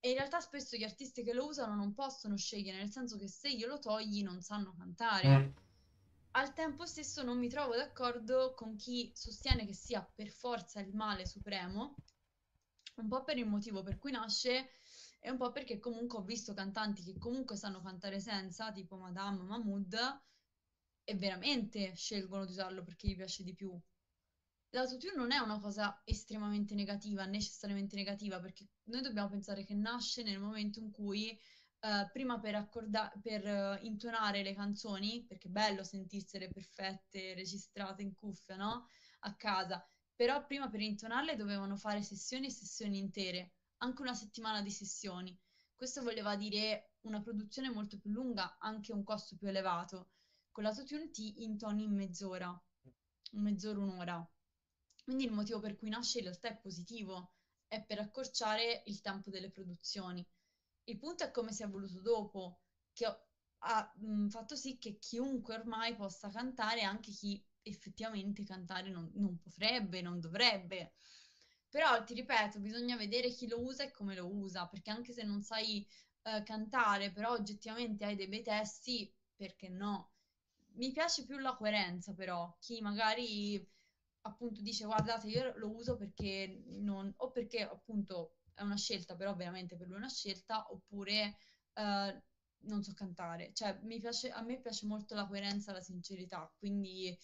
E 0.05 0.11
in 0.11 0.17
realtà 0.17 0.41
spesso 0.41 0.77
gli 0.77 0.83
artisti 0.83 1.23
che 1.23 1.33
lo 1.33 1.47
usano 1.47 1.77
non 1.77 1.95
possono 1.95 2.37
scegliere, 2.37 2.79
nel 2.79 2.91
senso 2.91 3.17
che 3.19 3.29
se 3.29 3.55
glielo 3.55 3.79
togli 3.79 4.23
non 4.23 4.41
sanno 4.41 4.75
cantare. 4.77 5.39
Mm 5.39 5.72
al 6.33 6.55
tempo 6.55 6.87
stesso 6.87 7.23
non 7.23 7.39
mi 7.39 7.49
trovo 7.49 7.75
d'accordo 7.75 8.55
con 8.55 8.77
chi 8.77 9.11
sostiene 9.15 9.67
che 9.67 9.75
sia 9.75 10.03
per 10.03 10.29
forza 10.29 10.81
il 10.81 10.95
male 10.95 11.27
supremo, 11.27 11.97
un 12.97 13.09
po' 13.09 13.25
per 13.25 13.37
il 13.39 13.47
motivo 13.47 13.83
per 13.83 13.99
cui 13.99 14.13
nasce 14.13 14.71
e 15.21 15.31
un 15.31 15.37
po' 15.37 15.53
perché 15.53 15.79
comunque 15.79 16.19
ho 16.19 16.23
visto 16.23 16.55
cantanti 16.55 17.03
che 17.03 17.19
comunque 17.19 17.57
sanno 17.57 17.81
cantare 17.81 18.19
senza, 18.19 18.73
tipo 18.73 18.97
Madame, 18.97 19.43
Mahmood, 19.43 20.23
e 21.05 21.15
veramente 21.17 21.95
scelgono 21.95 22.45
di 22.45 22.53
usarlo 22.53 22.83
perché 22.83 23.09
gli 23.09 23.17
piace 23.17 23.43
di 23.43 23.55
più. 23.55 23.79
L'autotune 24.71 25.15
non 25.15 25.33
è 25.33 25.39
una 25.39 25.61
cosa 25.61 26.01
estremamente 26.05 26.75
negativa, 26.75 27.27
necessariamente 27.27 27.95
negativa, 27.95 28.41
perché 28.41 28.67
noi 28.85 29.03
dobbiamo 29.03 29.29
pensare 29.29 29.65
che 29.65 29.75
nasce 29.75 30.23
nel 30.23 30.39
momento 30.39 30.79
in 30.79 30.91
cui 30.91 31.39
Uh, 31.85 32.09
prima 32.13 32.39
per, 32.39 32.55
accorda- 32.55 33.13
per 33.21 33.45
uh, 33.45 33.85
intonare 33.85 34.43
le 34.45 34.55
canzoni, 34.55 35.25
perché 35.27 35.49
è 35.49 35.51
bello 35.51 35.83
sentirsele 35.83 36.49
perfette, 36.49 37.35
registrate 37.35 38.03
in 38.03 38.15
cuffia, 38.15 38.55
no? 38.55 38.87
A 39.21 39.35
casa. 39.35 39.85
Però 40.15 40.47
prima 40.47 40.71
per 40.71 40.81
intonarle 40.81 41.35
dovevano 41.35 41.77
fare 41.77 42.03
sessioni 42.03 42.47
e 42.47 42.51
sessioni 42.51 42.99
intere, 42.99 43.55
anche 43.79 44.01
una 44.03 44.15
settimana 44.15 44.63
di 44.63 44.71
sessioni. 44.71 45.37
Questo 45.75 46.03
voleva 46.03 46.37
dire 46.37 46.93
una 47.01 47.21
produzione 47.21 47.69
molto 47.69 47.99
più 47.99 48.11
lunga, 48.13 48.59
anche 48.61 48.93
un 48.93 49.03
costo 49.03 49.37
più 49.37 49.49
elevato. 49.49 50.11
Con 50.53 50.63
l'autotune 50.63 51.11
ti 51.11 51.43
intoni 51.43 51.83
in 51.83 51.95
mezz'ora, 51.97 52.57
mezz'ora, 53.33 53.81
un'ora. 53.81 54.31
Quindi 55.03 55.25
il 55.25 55.33
motivo 55.33 55.59
per 55.59 55.77
cui 55.77 55.89
nasce 55.89 56.19
in 56.19 56.25
realtà 56.27 56.49
è 56.49 56.57
positivo, 56.59 57.33
è 57.67 57.83
per 57.85 57.99
accorciare 57.99 58.85
il 58.87 59.01
tempo 59.01 59.31
delle 59.31 59.51
produzioni. 59.51 60.25
Il 60.85 60.99
punto 60.99 61.25
è 61.25 61.31
come 61.31 61.53
si 61.53 61.63
è 61.63 61.67
evoluto 61.67 62.01
dopo, 62.01 62.61
che 62.93 63.07
ha 63.65 63.93
mh, 63.97 64.29
fatto 64.29 64.57
sì 64.57 64.79
che 64.79 64.99
chiunque 64.99 65.55
ormai 65.55 65.95
possa 65.95 66.29
cantare, 66.31 66.83
anche 66.83 67.11
chi 67.13 67.43
effettivamente 67.63 68.45
cantare 68.45 68.91
non, 68.91 69.11
non 69.15 69.39
potrebbe, 69.39 70.01
non 70.03 70.21
dovrebbe. 70.21 70.95
Però 71.69 72.03
ti 72.05 72.15
ripeto, 72.15 72.59
bisogna 72.61 72.97
vedere 72.97 73.31
chi 73.31 73.47
lo 73.49 73.61
usa 73.63 73.85
e 73.85 73.91
come 73.91 74.15
lo 74.15 74.27
usa, 74.27 74.67
perché 74.67 74.91
anche 74.91 75.13
se 75.13 75.23
non 75.23 75.43
sai 75.43 75.87
uh, 76.25 76.43
cantare, 76.43 77.13
però 77.13 77.33
oggettivamente 77.33 78.05
hai 78.05 78.15
dei 78.17 78.29
bei 78.29 78.43
testi, 78.43 79.11
perché 79.35 79.69
no? 79.69 80.11
Mi 80.75 80.91
piace 80.93 81.25
più 81.25 81.39
la 81.39 81.55
coerenza, 81.55 82.13
però, 82.15 82.55
chi 82.61 82.81
magari 82.81 83.67
appunto 84.23 84.61
dice 84.63 84.85
guardate 84.85 85.27
io 85.29 85.53
lo 85.57 85.71
uso 85.75 85.97
perché 85.97 86.63
non, 86.67 87.13
o 87.19 87.31
perché 87.31 87.63
appunto 87.63 88.37
è 88.55 88.63
una 88.63 88.77
scelta, 88.77 89.15
però 89.15 89.35
veramente 89.35 89.77
per 89.77 89.87
lui 89.87 89.97
è 89.97 89.99
una 89.99 90.09
scelta, 90.09 90.67
oppure 90.71 91.37
uh, 91.75 92.23
non 92.69 92.83
so 92.83 92.93
cantare. 92.95 93.53
Cioè, 93.53 93.79
piace, 93.99 94.31
a 94.31 94.43
me 94.43 94.61
piace 94.61 94.87
molto 94.87 95.15
la 95.15 95.27
coerenza 95.27 95.71
e 95.71 95.75
la 95.75 95.81
sincerità, 95.81 96.51
quindi 96.59 97.17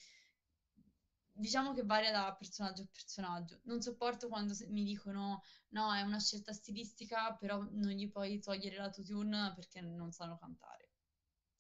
diciamo 1.39 1.73
che 1.73 1.85
varia 1.85 2.11
da 2.11 2.35
personaggio 2.37 2.83
a 2.83 2.87
personaggio. 2.93 3.61
Non 3.65 3.81
sopporto 3.81 4.29
quando 4.29 4.55
mi 4.69 4.85
dicono 4.85 5.43
no, 5.69 5.95
è 5.95 6.03
una 6.03 6.19
scelta 6.19 6.53
stilistica, 6.53 7.35
però 7.35 7.59
non 7.59 7.93
gli 7.93 8.11
puoi 8.11 8.41
togliere 8.41 8.77
l'autotune 8.77 9.53
perché 9.55 9.81
non 9.81 10.11
sanno 10.11 10.37
cantare. 10.39 10.91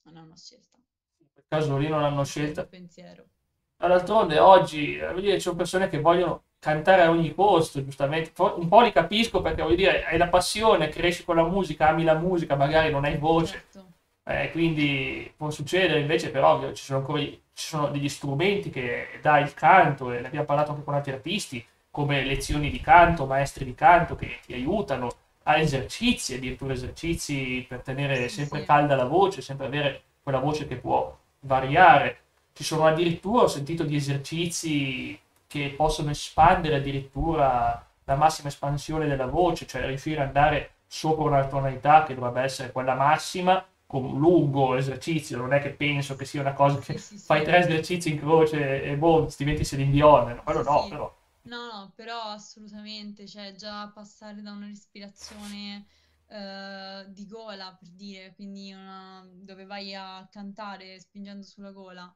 Non 0.02 0.16
è 0.16 0.20
una 0.20 0.36
scelta. 0.36 0.78
In 1.18 1.28
quel 1.32 1.44
caso 1.46 1.76
lì 1.76 1.88
non 1.88 2.02
hanno 2.02 2.24
scelta. 2.24 2.66
Pensiero. 2.66 3.28
D'altronde 3.76 4.40
oggi, 4.40 4.98
voglio 4.98 5.20
dire, 5.20 5.34
ci 5.34 5.42
sono 5.42 5.56
persone 5.56 5.88
che 5.88 6.00
vogliono 6.00 6.46
cantare 6.58 7.02
a 7.02 7.10
ogni 7.10 7.34
costo, 7.34 7.82
giustamente. 7.84 8.32
Un 8.36 8.68
po' 8.68 8.80
li 8.80 8.92
capisco 8.92 9.40
perché 9.40 9.62
voglio 9.62 9.76
dire, 9.76 10.04
hai 10.04 10.18
la 10.18 10.28
passione, 10.28 10.88
cresci 10.88 11.24
con 11.24 11.36
la 11.36 11.44
musica, 11.44 11.88
ami 11.88 12.04
la 12.04 12.14
musica, 12.14 12.56
magari 12.56 12.90
non 12.90 13.04
hai 13.04 13.16
voce. 13.16 13.52
Certo. 13.52 13.86
Eh, 14.24 14.50
quindi 14.50 15.32
può 15.36 15.48
succedere, 15.50 16.00
invece 16.00 16.30
però 16.30 16.72
ci 16.72 16.84
sono 16.84 16.98
ancora 16.98 17.20
ci 17.20 17.66
sono 17.66 17.88
degli 17.88 18.08
strumenti 18.08 18.70
che 18.70 19.18
dà 19.20 19.38
il 19.38 19.52
canto, 19.54 20.12
e 20.12 20.20
ne 20.20 20.26
abbiamo 20.26 20.44
parlato 20.44 20.70
anche 20.70 20.84
con 20.84 20.94
altri 20.94 21.12
artisti, 21.12 21.64
come 21.90 22.22
lezioni 22.22 22.70
di 22.70 22.80
canto, 22.80 23.26
maestri 23.26 23.64
di 23.64 23.74
canto 23.74 24.14
che 24.14 24.38
ti 24.46 24.52
aiutano 24.52 25.10
a 25.44 25.56
esercizi, 25.56 26.34
addirittura 26.34 26.74
esercizi 26.74 27.64
per 27.66 27.80
tenere 27.80 28.28
sempre 28.28 28.64
calda 28.64 28.94
la 28.94 29.06
voce, 29.06 29.40
sempre 29.40 29.66
avere 29.66 30.02
quella 30.22 30.38
voce 30.38 30.68
che 30.68 30.76
può 30.76 31.16
variare. 31.40 32.18
Ci 32.52 32.62
sono 32.62 32.86
addirittura, 32.86 33.44
ho 33.44 33.48
sentito 33.48 33.82
di 33.82 33.96
esercizi 33.96 35.18
che 35.48 35.74
possono 35.76 36.10
espandere 36.10 36.76
addirittura 36.76 37.84
la 38.04 38.14
massima 38.14 38.48
espansione 38.48 39.08
della 39.08 39.26
voce, 39.26 39.66
cioè 39.66 39.86
riuscire 39.86 40.20
ad 40.20 40.28
andare 40.28 40.74
sopra 40.86 41.24
una 41.24 41.46
tonalità 41.48 42.04
che 42.04 42.14
dovrebbe 42.14 42.42
essere 42.42 42.70
quella 42.70 42.94
massima 42.94 43.66
con 43.86 44.04
un 44.04 44.18
lungo 44.18 44.76
esercizio, 44.76 45.38
non 45.38 45.54
è 45.54 45.60
che 45.60 45.70
penso 45.70 46.14
che 46.14 46.26
sia 46.26 46.42
una 46.42 46.52
cosa 46.52 46.78
che 46.78 46.98
sì, 46.98 47.16
sì, 47.16 47.24
fai 47.24 47.38
sì. 47.40 47.44
tre 47.46 47.58
esercizi 47.58 48.10
in 48.10 48.18
croce 48.18 48.82
e 48.82 48.96
boh, 48.96 49.32
diventi 49.36 49.90
Dion, 49.90 50.42
quello 50.44 50.62
no, 50.62 50.86
però. 50.88 51.16
No, 51.42 51.66
no, 51.72 51.92
però 51.94 52.20
assolutamente, 52.20 53.26
cioè 53.26 53.54
già 53.54 53.88
passare 53.88 54.42
da 54.42 54.52
una 54.52 54.66
respirazione 54.66 55.86
uh, 56.26 57.10
di 57.10 57.26
gola, 57.26 57.74
per 57.78 57.88
dire, 57.88 58.34
quindi 58.34 58.72
una, 58.72 59.26
dove 59.32 59.64
vai 59.64 59.94
a 59.94 60.28
cantare 60.30 61.00
spingendo 61.00 61.42
sulla 61.42 61.70
gola, 61.70 62.14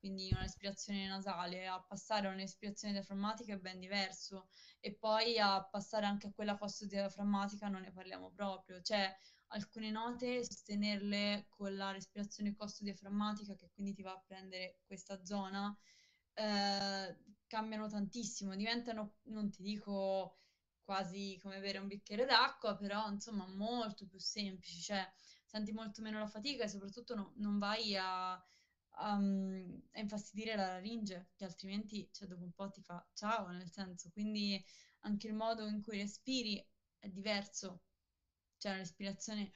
quindi 0.00 0.28
una 0.32 0.40
respirazione 0.42 1.06
nasale, 1.06 1.66
a 1.68 1.80
passare 1.80 2.26
a 2.26 2.32
un'espirazione 2.32 2.94
diaframmatica 2.94 3.52
è 3.54 3.58
ben 3.58 3.78
diverso. 3.78 4.48
E 4.80 4.96
poi 4.96 5.38
a 5.38 5.62
passare 5.64 6.06
anche 6.06 6.26
a 6.28 6.32
quella 6.32 6.56
costo 6.56 6.86
diaframmatica 6.86 7.68
non 7.68 7.82
ne 7.82 7.92
parliamo 7.92 8.30
proprio, 8.32 8.80
cioè 8.80 9.14
alcune 9.48 9.90
note 9.90 10.42
sostenerle 10.44 11.46
con 11.48 11.76
la 11.76 11.92
respirazione 11.92 12.54
costo 12.54 12.82
diaframmatica 12.84 13.54
che 13.54 13.70
quindi 13.72 13.92
ti 13.94 14.02
va 14.02 14.12
a 14.12 14.22
prendere 14.26 14.78
questa 14.86 15.24
zona 15.24 15.76
eh, 16.34 17.16
cambiano 17.46 17.88
tantissimo, 17.88 18.54
diventano, 18.54 19.16
non 19.24 19.50
ti 19.50 19.62
dico 19.62 20.38
quasi 20.82 21.38
come 21.42 21.60
bere 21.60 21.78
un 21.78 21.86
bicchiere 21.86 22.24
d'acqua, 22.24 22.76
però 22.76 23.08
insomma 23.10 23.46
molto 23.46 24.06
più 24.06 24.18
semplici, 24.18 24.80
cioè 24.80 25.06
senti 25.44 25.72
molto 25.72 26.00
meno 26.02 26.18
la 26.18 26.26
fatica 26.26 26.64
e 26.64 26.68
soprattutto 26.68 27.14
no, 27.14 27.32
non 27.36 27.58
vai 27.58 27.96
a 27.96 28.40
um, 28.98 29.80
a 29.92 30.00
infastidire 30.00 30.56
la 30.56 30.66
laringe, 30.66 31.30
che 31.34 31.44
altrimenti, 31.44 32.08
cioè, 32.12 32.28
dopo 32.28 32.44
un 32.44 32.52
po' 32.52 32.70
ti 32.70 32.82
fa 32.82 33.04
ciao, 33.14 33.48
nel 33.50 33.70
senso, 33.70 34.10
quindi 34.10 34.62
anche 35.00 35.26
il 35.28 35.34
modo 35.34 35.66
in 35.66 35.80
cui 35.82 35.98
respiri 35.98 36.64
è 36.98 37.08
diverso. 37.08 37.82
Cioè, 38.58 38.72
una 38.72 38.80
respirazione 38.80 39.50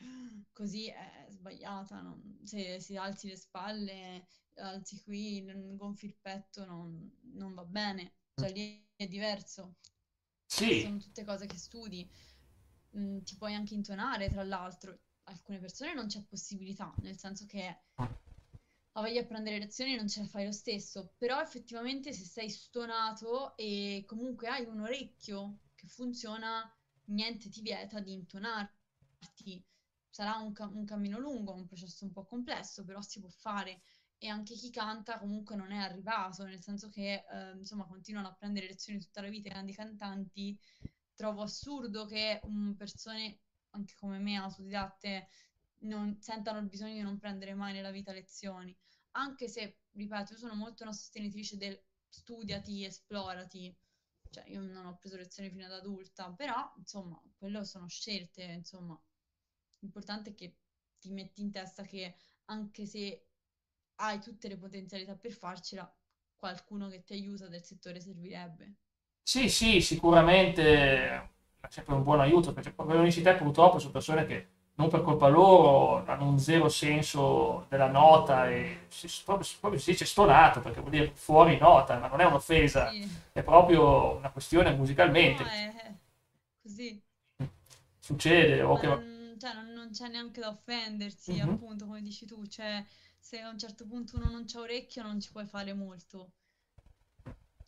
così 0.53 0.89
è 0.89 1.27
sbagliata, 1.29 2.01
non- 2.01 2.41
se, 2.45 2.81
se 2.81 2.97
alzi 2.97 3.29
le 3.29 3.37
spalle, 3.37 4.27
alzi 4.57 5.03
qui, 5.03 5.43
non- 5.43 5.77
gonfi 5.77 6.07
il 6.07 6.17
petto, 6.21 6.65
non, 6.65 7.11
non 7.35 7.55
va 7.55 7.65
bene. 7.65 8.15
Cioè, 8.35 8.51
lì 8.53 8.87
è 8.97 9.07
diverso. 9.07 9.77
Sì, 10.47 10.81
Sono 10.81 10.99
tutte 10.99 11.25
cose 11.25 11.47
che 11.47 11.57
studi. 11.59 12.09
Mm, 12.97 13.21
ti 13.21 13.37
puoi 13.37 13.55
anche 13.55 13.75
intonare, 13.75 14.29
tra 14.31 14.43
l'altro. 14.45 14.99
Alcune 15.25 15.59
persone 15.59 15.95
non 15.95 16.07
c'è 16.07 16.23
possibilità, 16.25 16.93
nel 16.99 17.17
senso 17.19 17.47
che 17.47 17.79
ma 18.95 19.01
vai 19.03 19.19
a 19.19 19.25
prendere 19.25 19.59
lezioni 19.59 19.95
non 19.97 20.09
ce 20.09 20.21
la 20.21 20.27
fai 20.27 20.45
lo 20.47 20.53
stesso, 20.53 21.15
però 21.19 21.41
effettivamente 21.41 22.13
se 22.13 22.25
sei 22.25 22.49
stonato 22.51 23.57
e 23.57 24.05
comunque 24.07 24.49
hai 24.49 24.65
un 24.67 24.81
orecchio 24.81 25.59
che 25.75 25.87
funziona, 25.89 26.73
niente 27.07 27.49
ti 27.49 27.61
vieta 27.61 28.01
di 28.01 28.13
intonarti. 28.13 29.63
Sarà 30.09 30.37
un, 30.37 30.53
ca- 30.53 30.67
un 30.73 30.85
cammino 30.85 31.19
lungo, 31.19 31.53
un 31.53 31.67
processo 31.67 32.05
un 32.05 32.13
po' 32.13 32.25
complesso, 32.25 32.85
però 32.85 33.01
si 33.03 33.21
può 33.21 33.29
fare. 33.29 33.83
E 34.19 34.29
anche 34.29 34.55
chi 34.55 34.71
canta 34.71 35.19
comunque 35.19 35.57
non 35.57 35.73
è 35.73 35.77
arrivato, 35.79 36.45
nel 36.45 36.63
senso 36.63 36.89
che 36.89 37.25
eh, 37.31 37.51
insomma 37.57 37.85
continuano 37.87 38.29
a 38.29 38.33
prendere 38.35 38.69
lezioni 38.69 39.01
tutta 39.01 39.21
la 39.21 39.29
vita 39.29 39.49
i 39.49 39.51
grandi 39.51 39.73
cantanti. 39.75 40.59
Trovo 41.15 41.43
assurdo 41.43 42.07
che 42.07 42.41
mm, 42.47 42.73
persone 42.73 43.41
anche 43.71 43.95
come 43.99 44.19
me, 44.19 44.37
autodidatte, 44.37 45.29
non 45.87 46.21
sentano 46.21 46.59
il 46.59 46.67
bisogno 46.67 46.95
di 46.95 47.01
non 47.03 47.19
prendere 47.19 47.55
mai 47.55 47.73
nella 47.73 47.91
vita 47.91 48.13
lezioni. 48.13 48.77
Anche 49.13 49.49
se, 49.49 49.79
ripeto, 49.93 50.33
io 50.33 50.39
sono 50.39 50.55
molto 50.55 50.83
una 50.83 50.93
sostenitrice 50.93 51.57
del 51.57 51.81
studiati, 52.09 52.85
esplorati, 52.85 53.75
cioè 54.31 54.45
io 54.49 54.61
non 54.61 54.87
ho 54.87 54.97
preso 54.99 55.17
lezioni 55.17 55.51
fino 55.51 55.65
ad 55.65 55.73
adulta, 55.73 56.31
però 56.33 56.73
insomma, 56.79 57.21
quello 57.39 57.65
sono 57.65 57.89
scelte, 57.89 58.43
insomma, 58.45 59.01
l'importante 59.81 60.31
è 60.31 60.35
che 60.35 60.57
ti 60.99 61.11
metti 61.11 61.41
in 61.43 61.51
testa 61.51 61.83
che 61.85 62.17
anche 62.47 62.87
se 62.87 63.27
hai 63.97 64.21
tutte 64.21 64.49
le 64.49 64.57
potenzialità 64.59 65.15
per 65.17 65.33
farcela, 65.33 65.93
qualcuno 66.37 66.89
che 66.89 67.05
ti 67.05 67.13
aiuta 67.15 67.49
del 67.49 67.65
settore 67.65 68.01
servirebbe. 68.01 68.75
sì, 69.23 69.49
sì, 69.49 69.81
sicuramente 69.81 70.63
è 71.61 71.69
sempre 71.69 71.95
un 71.95 72.03
buon 72.03 72.21
aiuto, 72.21 72.53
perché 72.53 72.75
come 72.75 73.03
dici 73.05 73.23
purtroppo 73.23 73.79
sono 73.79 73.93
persone 73.93 74.27
che 74.27 74.49
non 74.77 74.89
per 74.89 75.03
colpa 75.03 75.29
loro 75.29 76.05
hanno 76.07 76.27
un 76.29 76.39
zero 76.39 76.69
senso 76.69 77.67
della 77.69 77.89
nota 77.89 78.49
e 78.51 78.87
si, 78.89 79.09
proprio, 79.25 79.47
proprio 79.61 79.81
si 79.81 79.93
dice 79.93 80.05
stonato, 80.05 80.61
perché 80.61 80.81
vuol 80.81 80.91
dire 80.93 81.13
fuori 81.15 81.59
nota, 81.59 81.99
ma 81.99 82.09
non 82.09 82.21
è 82.21 82.25
un'offesa, 82.25 82.97
Sì, 82.97 83.11
è 83.33 83.43
proprio 83.43 84.17
una 84.17 84.31
questione 84.31 84.75
no, 85.07 85.15
musicalmente. 85.15 85.45
è 85.45 85.75
è 85.75 85.95
così. 86.63 87.03
Succede, 88.01 88.63
o 88.63 88.77
Ma 88.77 88.79
che... 88.79 88.87
non, 88.87 89.37
cioè, 89.39 89.55
non- 89.55 89.73
non 89.73 89.91
c'è 89.91 90.09
neanche 90.09 90.39
da 90.41 90.49
offendersi, 90.49 91.39
Mhm. 91.39 91.41
appunto, 91.41 91.87
come 91.87 92.03
dici 92.03 92.27
tu, 92.27 92.45
cioè, 92.47 92.85
se 93.19 93.41
a 93.41 93.49
un 93.49 93.59
certo 93.59 93.87
punto 93.87 94.17
uno 94.17 94.29
non 94.29 94.45
c'ha 94.47 94.61
orecchio 94.61 95.03
non 95.03 95.19
ci 95.19 95.31
puoi 95.33 95.47
fare 95.47 95.73
molto. 95.73 96.33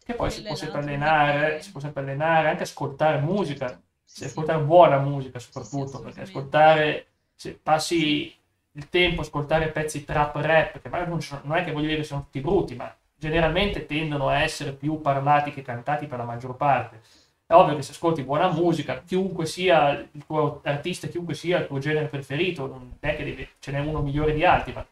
Che 0.03 0.15
poi 0.15 0.31
si 0.31 0.45
può 0.45 0.55
sempre 0.55 0.81
allenare, 0.81 1.61
si 1.61 1.71
può 1.73 1.81
sempre 1.81 2.01
allenare, 2.03 2.49
anche 2.49 2.63
ascoltare 2.63 3.21
musica, 3.21 3.67
Certo, 3.69 3.86
sì, 4.07 4.25
ascoltare 4.25 4.63
buona 4.63 4.99
musica 4.99 5.39
soprattutto, 5.39 6.01
perché 6.01 6.23
ascoltare, 6.23 7.07
se 7.35 7.59
passi 7.63 8.35
il 8.73 8.89
tempo 8.89 9.21
a 9.21 9.25
ascoltare 9.25 9.71
pezzi 9.71 10.05
trap 10.05 10.37
rap, 10.37 10.81
che 10.81 10.89
magari 10.89 11.11
non, 11.11 11.21
sono- 11.23 11.41
non 11.45 11.57
è 11.57 11.65
che 11.65 11.73
voglio 11.73 11.87
dire 11.89 11.99
che 12.01 12.05
sono 12.05 12.23
tutti 12.23 12.41
brutti, 12.41 12.75
ma 12.75 12.95
generalmente 13.15 13.87
tendono 13.87 14.29
a 14.29 14.41
essere 14.41 14.73
più 14.73 15.01
parlati 15.01 15.51
che 15.53 15.63
cantati 15.63 16.07
per 16.07 16.19
la 16.19 16.25
maggior 16.25 16.57
parte. 16.57 17.01
È 17.47 17.53
ovvio 17.55 17.77
che 17.77 17.83
se 17.83 17.93
ascolti 17.93 18.23
buona 18.23 18.51
musica, 18.51 19.03
chiunque 19.03 19.47
sia 19.47 19.91
il 20.13 20.25
tuo 20.27 20.61
artista, 20.65 21.07
chiunque 21.09 21.35
sia 21.35 21.61
il 21.61 21.67
tuo 21.67 21.79
genere 21.79 22.07
preferito, 22.09 22.67
non 22.67 22.97
è 23.01 23.17
che 23.17 23.25
deve- 23.25 23.51
ce 23.61 23.71
n'è 23.73 23.79
uno 23.81 24.03
migliore 24.03 24.33
di 24.35 24.45
altri, 24.45 24.73
ma 24.73 24.87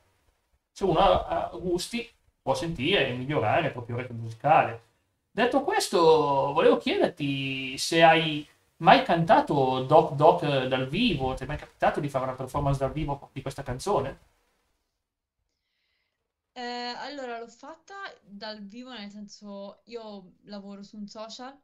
se 0.72 0.84
uno 0.84 0.98
ha, 0.98 1.24
ha 1.50 1.56
gusti 1.56 2.08
può 2.42 2.54
sentire 2.54 3.08
e 3.08 3.12
migliorare 3.14 3.66
il 3.66 3.72
proprio 3.72 3.96
orecchio 3.96 4.14
musicale. 4.14 4.82
Detto 5.30 5.62
questo, 5.62 5.98
volevo 6.52 6.76
chiederti 6.78 7.76
se 7.78 8.02
hai 8.02 8.46
mai 8.84 9.02
cantato 9.04 9.82
Doc 9.84 10.14
Doc 10.14 10.42
eh, 10.44 10.68
dal 10.68 10.88
vivo, 10.88 11.34
ti 11.34 11.44
è 11.44 11.46
mai 11.46 11.56
capitato 11.56 12.00
di 12.00 12.08
fare 12.08 12.24
una 12.24 12.34
performance 12.34 12.78
dal 12.78 12.92
vivo 12.92 13.30
di 13.32 13.42
questa 13.42 13.62
canzone? 13.64 14.18
Eh, 16.56 16.62
allora, 16.98 17.38
l'ho 17.38 17.48
fatta 17.48 17.94
dal 18.22 18.62
vivo, 18.64 18.92
nel 18.92 19.10
senso, 19.10 19.80
io 19.86 20.34
lavoro 20.44 20.82
su 20.82 20.96
un 20.96 21.06
social 21.08 21.56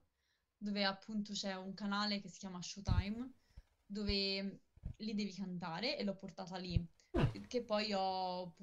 dove 0.59 0.85
appunto 0.85 1.33
c'è 1.33 1.55
un 1.57 1.75
canale 1.75 2.21
che 2.21 2.29
si 2.29 2.39
chiama 2.41 2.61
Showtime, 2.61 3.33
dove 3.87 4.61
li 4.99 5.15
devi 5.15 5.33
cantare 5.33 5.97
e 5.97 6.05
l'ho 6.05 6.17
portata 6.17 6.57
lì, 6.59 6.85
che 7.47 7.63
poi 7.63 7.93
ho, 7.95 8.55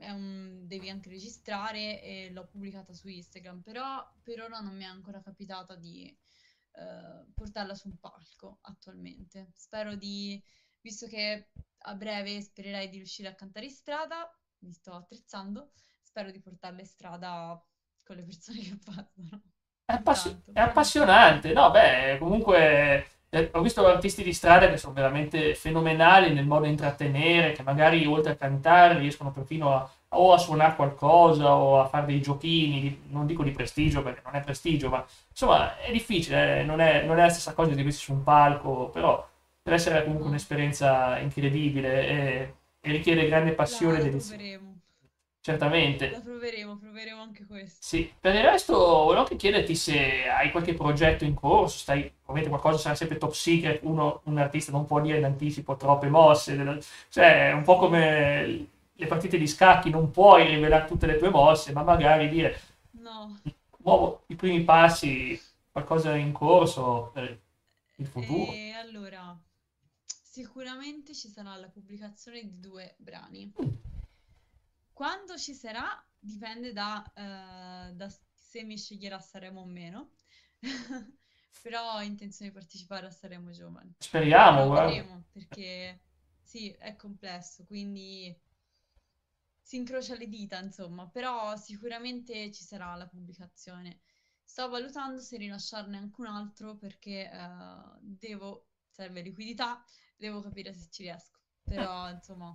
un- 0.00 0.62
devi 0.66 0.88
anche 0.90 1.08
registrare 1.10 2.02
e 2.02 2.30
l'ho 2.32 2.46
pubblicata 2.46 2.92
su 2.92 3.08
Instagram, 3.08 3.60
però 3.62 4.06
per 4.22 4.40
ora 4.42 4.60
non 4.60 4.76
mi 4.76 4.84
è 4.84 4.86
ancora 4.86 5.20
capitata 5.22 5.74
di 5.76 6.14
eh, 6.72 7.32
portarla 7.34 7.74
su 7.74 7.88
un 7.88 7.98
palco 7.98 8.58
attualmente. 8.62 9.50
Spero 9.54 9.94
di, 9.94 10.42
visto 10.80 11.06
che 11.06 11.50
a 11.82 11.94
breve 11.94 12.40
spererei 12.40 12.88
di 12.88 12.96
riuscire 12.96 13.28
a 13.28 13.34
cantare 13.34 13.66
in 13.66 13.72
strada, 13.72 14.30
mi 14.58 14.72
sto 14.72 14.92
attrezzando, 14.92 15.72
spero 16.02 16.30
di 16.30 16.40
portarla 16.40 16.80
in 16.80 16.86
strada 16.86 17.62
con 18.04 18.16
le 18.16 18.24
persone 18.24 18.60
che 18.60 18.78
passano. 18.84 19.42
È, 19.84 19.92
appassi- 19.92 20.42
è 20.52 20.60
appassionante, 20.60 21.52
no? 21.52 21.70
Beh, 21.70 22.16
comunque 22.18 23.06
eh, 23.28 23.50
ho 23.52 23.62
visto 23.62 23.84
artisti 23.86 24.22
di 24.22 24.32
strada 24.32 24.68
che 24.68 24.76
sono 24.76 24.92
veramente 24.92 25.54
fenomenali 25.54 26.32
nel 26.32 26.46
modo 26.46 26.64
di 26.64 26.70
intrattenere, 26.70 27.52
che 27.52 27.62
magari 27.62 28.06
oltre 28.06 28.32
a 28.32 28.36
cantare 28.36 28.98
riescono 28.98 29.32
perfino 29.32 29.74
a, 29.74 29.90
o 30.12 30.32
a 30.32 30.38
suonare 30.38 30.74
qualcosa 30.74 31.54
o 31.54 31.80
a 31.80 31.86
fare 31.86 32.06
dei 32.06 32.20
giochini, 32.20 33.02
non 33.10 33.26
dico 33.26 33.42
di 33.44 33.52
prestigio 33.52 34.02
perché 34.02 34.22
non 34.24 34.34
è 34.34 34.40
prestigio, 34.42 34.88
ma 34.88 35.04
insomma 35.28 35.78
è 35.78 35.92
difficile, 35.92 36.60
eh, 36.60 36.64
non 36.64 36.80
è, 36.80 37.04
non 37.04 37.18
è 37.18 37.22
la 37.22 37.28
stessa 37.28 37.54
cosa 37.54 37.70
di 37.70 37.76
vedersi 37.76 38.00
su 38.00 38.12
un 38.12 38.22
palco, 38.22 38.88
però 38.90 39.26
deve 39.62 39.76
essere 39.76 40.02
comunque 40.04 40.28
un'esperienza 40.28 41.18
incredibile 41.18 42.08
e, 42.08 42.54
e 42.80 42.90
richiede 42.92 43.26
grande 43.26 43.52
passione 43.52 43.94
la, 43.94 43.98
e 43.98 44.02
la 44.02 44.08
dedizione. 44.08 44.36
proveremo, 44.36 44.68
la 44.68 44.80
Certamente. 45.42 46.08
proveremo, 46.22 46.76
proveremo 46.76 47.20
anche 47.22 47.46
questo. 47.46 47.78
Sì, 47.80 48.12
per 48.18 48.34
il 48.34 48.42
resto 48.42 48.74
volevo 48.74 49.20
anche 49.20 49.36
chiederti 49.36 49.74
se 49.74 50.28
hai 50.28 50.50
qualche 50.50 50.74
progetto 50.74 51.24
in 51.24 51.34
corso, 51.34 51.78
stai, 51.78 52.12
ovviamente 52.22 52.48
qualcosa 52.48 52.78
sarà 52.78 52.94
sempre 52.94 53.16
top 53.16 53.32
secret, 53.32 53.80
uno, 53.84 54.20
un 54.24 54.38
artista 54.38 54.72
non 54.72 54.86
può 54.86 55.00
dire 55.00 55.18
in 55.18 55.24
anticipo 55.24 55.76
troppe 55.76 56.08
mosse, 56.08 56.80
cioè 57.08 57.50
è 57.50 57.52
un 57.52 57.62
po' 57.62 57.76
come 57.76 58.66
le 59.00 59.06
partite 59.06 59.38
di 59.38 59.46
scacchi, 59.46 59.88
non 59.88 60.10
puoi 60.10 60.46
rivelare 60.46 60.86
tutte 60.86 61.06
le 61.06 61.16
tue 61.16 61.30
mosse, 61.30 61.72
ma 61.72 61.82
magari 61.82 62.28
dire, 62.28 62.60
no. 62.92 63.40
muovo 63.78 64.24
i 64.26 64.36
primi 64.36 64.62
passi, 64.62 65.40
qualcosa 65.72 66.14
in 66.16 66.32
corso 66.32 67.10
per 67.14 67.40
il 67.96 68.06
futuro. 68.06 68.52
E 68.52 68.72
allora, 68.72 69.34
sicuramente 70.04 71.14
ci 71.14 71.28
sarà 71.28 71.56
la 71.56 71.68
pubblicazione 71.68 72.42
di 72.42 72.60
due 72.60 72.94
brani. 72.98 73.50
Mm, 73.60 73.68
Quando 74.92 75.38
ci 75.38 75.54
sarà 75.54 76.04
dipende 76.18 76.74
da, 76.74 77.02
eh, 77.14 77.94
da 77.94 78.14
se 78.34 78.62
mi 78.64 78.76
sceglierà 78.76 79.18
Sanremo 79.18 79.62
o 79.62 79.66
meno, 79.66 80.10
però 81.62 81.94
ho 81.94 82.02
intenzione 82.02 82.50
di 82.50 82.56
partecipare 82.56 83.06
a 83.06 83.10
Sanremo 83.10 83.50
Giovani. 83.50 83.94
Speriamo, 83.96 84.66
guarda. 84.66 85.22
perché 85.32 86.00
sì, 86.42 86.70
è 86.78 86.96
complesso, 86.96 87.64
quindi 87.64 88.36
si 89.70 89.76
incrocia 89.76 90.16
le 90.16 90.26
dita, 90.26 90.58
insomma, 90.58 91.08
però 91.08 91.56
sicuramente 91.56 92.50
ci 92.50 92.64
sarà 92.64 92.96
la 92.96 93.06
pubblicazione. 93.06 94.00
Sto 94.42 94.68
valutando 94.68 95.20
se 95.20 95.36
rilasciarne 95.36 95.96
anche 95.96 96.20
un 96.20 96.26
altro 96.26 96.76
perché 96.76 97.30
eh, 97.30 97.98
devo, 98.00 98.66
serve 98.90 99.20
liquidità, 99.22 99.84
devo 100.16 100.40
capire 100.40 100.74
se 100.74 100.88
ci 100.90 101.02
riesco. 101.04 101.38
Eh, 101.66 101.74
Però, 101.74 102.10
insomma, 102.10 102.52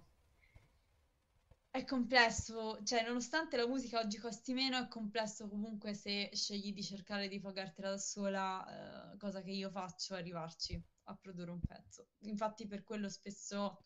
è 1.69 1.85
complesso, 1.85 2.83
cioè 2.83 3.05
nonostante 3.05 3.55
la 3.55 3.65
musica 3.65 3.99
oggi 3.99 4.17
costi 4.17 4.51
meno, 4.53 4.77
è 4.77 4.87
complesso 4.89 5.47
comunque 5.47 5.93
se 5.93 6.29
scegli 6.33 6.73
di 6.73 6.83
cercare 6.83 7.29
di 7.29 7.39
pagartela 7.39 7.91
da 7.91 7.97
sola, 7.97 9.13
eh, 9.13 9.17
cosa 9.17 9.41
che 9.41 9.51
io 9.51 9.69
faccio, 9.69 10.15
arrivarci 10.15 10.81
a 11.03 11.15
produrre 11.15 11.51
un 11.51 11.61
pezzo. 11.61 12.07
Infatti 12.23 12.67
per 12.67 12.83
quello 12.83 13.07
spesso, 13.07 13.85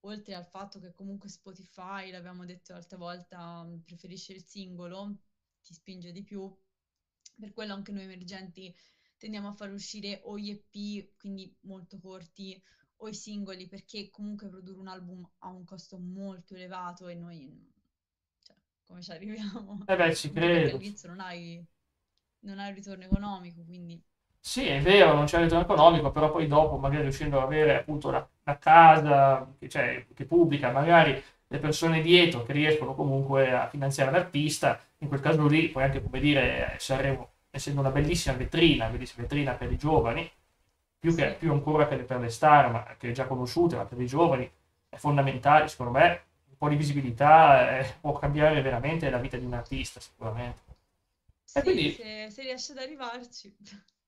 oltre 0.00 0.34
al 0.34 0.46
fatto 0.46 0.78
che 0.80 0.92
comunque 0.92 1.28
Spotify, 1.28 2.10
l'abbiamo 2.10 2.44
detto 2.44 2.72
l'altra 2.72 2.96
volta, 2.96 3.62
mh, 3.62 3.82
preferisce 3.84 4.32
il 4.32 4.42
singolo, 4.44 5.16
ti 5.62 5.74
spinge 5.74 6.12
di 6.12 6.22
più, 6.22 6.52
per 7.38 7.52
quello 7.52 7.74
anche 7.74 7.92
noi 7.92 8.02
emergenti 8.04 8.74
tendiamo 9.16 9.48
a 9.48 9.52
far 9.52 9.70
uscire 9.72 10.20
o 10.24 10.38
gli 10.38 10.50
EP, 10.50 11.16
quindi 11.18 11.54
molto 11.62 11.98
corti, 11.98 12.60
o 13.02 13.08
i 13.08 13.14
singoli, 13.14 13.66
perché 13.66 14.10
comunque 14.10 14.48
produrre 14.48 14.78
un 14.78 14.88
album 14.88 15.30
ha 15.38 15.48
un 15.48 15.64
costo 15.64 15.98
molto 15.98 16.54
elevato 16.54 17.06
e 17.08 17.14
noi, 17.14 17.70
cioè, 18.42 18.56
come 18.84 19.02
ci 19.02 19.10
arriviamo. 19.12 19.86
Eh 19.88 19.96
beh, 19.96 20.14
ci 20.14 20.30
credo. 20.32 20.76
all'inizio 20.76 21.08
non 21.08 21.20
hai, 21.20 21.64
non 22.40 22.58
hai 22.58 22.68
un 22.70 22.74
ritorno 22.74 23.04
economico, 23.04 23.62
quindi 23.64 24.02
Sì, 24.42 24.66
è 24.66 24.80
vero, 24.80 25.12
non 25.14 25.26
c'è 25.26 25.36
il 25.36 25.44
ritorno 25.44 25.64
economico, 25.64 26.10
però 26.10 26.30
poi 26.30 26.46
dopo, 26.46 26.76
magari 26.78 27.02
riuscendo 27.02 27.36
ad 27.38 27.44
avere 27.44 27.78
appunto 27.78 28.10
la, 28.10 28.26
la 28.44 28.58
casa, 28.58 29.54
che, 29.58 29.68
cioè, 29.68 30.06
che 30.14 30.24
pubblica, 30.24 30.70
magari 30.72 31.22
le 31.46 31.58
persone 31.58 32.00
dietro 32.00 32.42
che 32.42 32.52
riescono 32.52 32.94
comunque 32.94 33.52
a 33.52 33.68
finanziare 33.68 34.10
l'artista, 34.10 34.80
in 34.98 35.08
quel 35.08 35.20
caso 35.20 35.46
lì, 35.46 35.68
poi 35.68 35.82
anche 35.84 36.02
come 36.02 36.20
dire, 36.20 36.74
Sanremo, 36.78 37.32
essendo 37.50 37.80
una 37.80 37.90
bellissima 37.90 38.34
vetrina, 38.36 38.88
bellissima 38.88 39.22
vetrina 39.22 39.52
per 39.54 39.70
i 39.70 39.76
giovani, 39.76 40.28
più, 40.98 41.14
che, 41.14 41.34
più 41.38 41.52
ancora 41.52 41.86
che 41.86 41.96
per 41.98 42.18
le 42.20 42.28
star, 42.30 42.70
ma 42.72 42.96
che 42.98 43.12
già 43.12 43.26
conosciute, 43.26 43.76
ma 43.76 43.84
per 43.84 44.00
i 44.00 44.06
giovani, 44.06 44.50
è 44.88 44.96
fondamentale, 44.96 45.68
secondo 45.68 45.92
me, 45.92 46.22
un 46.48 46.56
po' 46.56 46.68
di 46.68 46.76
visibilità 46.76 47.78
eh, 47.78 47.94
può 48.00 48.18
cambiare 48.18 48.60
veramente 48.62 49.08
la 49.10 49.18
vita 49.18 49.36
di 49.36 49.44
un 49.44 49.52
artista, 49.54 50.00
sicuramente. 50.00 50.60
sì, 51.44 51.62
quindi- 51.62 51.90
se, 51.90 52.28
se 52.30 52.42
riesci 52.42 52.70
ad 52.72 52.78
arrivarci. 52.78 53.54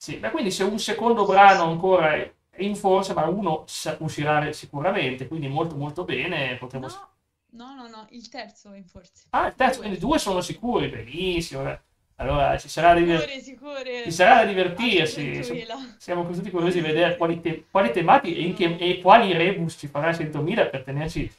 Sì, 0.03 0.17
ma 0.19 0.31
quindi 0.33 0.51
se 0.51 0.65
un 0.65 0.81
secondo 0.81 1.25
brano 1.25 1.63
ancora 1.63 2.13
è 2.15 2.29
in 2.57 2.75
forza, 2.75 3.15
ma 3.15 3.25
uno 3.27 3.65
uscirà 3.99 4.51
sicuramente, 4.53 5.29
quindi 5.29 5.47
molto 5.47 5.77
molto 5.77 6.03
bene, 6.03 6.57
potremo... 6.57 6.89
No, 6.89 7.07
no, 7.51 7.75
no, 7.77 7.89
no, 7.89 8.07
il 8.11 8.29
terzo 8.29 8.73
è 8.73 8.79
in 8.79 8.85
forza. 8.85 9.27
Ah, 9.31 9.47
il 9.47 9.55
terzo, 9.55 9.79
quindi 9.79 9.99
due 10.01 10.19
sono 10.19 10.41
sicuri, 10.41 10.89
benissimo. 10.89 11.71
eh. 11.71 11.79
Allora 12.17 12.59
ci 12.59 12.69
sarà 12.69 12.95
da, 12.95 12.99
diver- 12.99 13.21
Sicure, 13.21 13.41
sicure. 13.43 14.03
ci 14.03 14.11
sarà 14.11 14.35
da 14.43 14.45
divertirsi. 14.47 15.31
tranquilla. 15.31 15.77
Siamo 15.99 16.29
tutti 16.29 16.51
curiosi 16.51 16.81
di 16.81 16.87
vedere 16.89 17.17
quali, 17.17 17.41
te- 17.41 17.67
quali 17.71 17.93
tematiche 17.93 18.41
e, 18.41 18.53
che- 18.55 18.77
e 18.81 19.01
quali 19.01 19.33
rebus 19.33 19.77
ci 19.79 19.87
farà 19.87 20.13
100.000 20.13 20.67
per 20.69 20.83
tenerci 20.83 21.31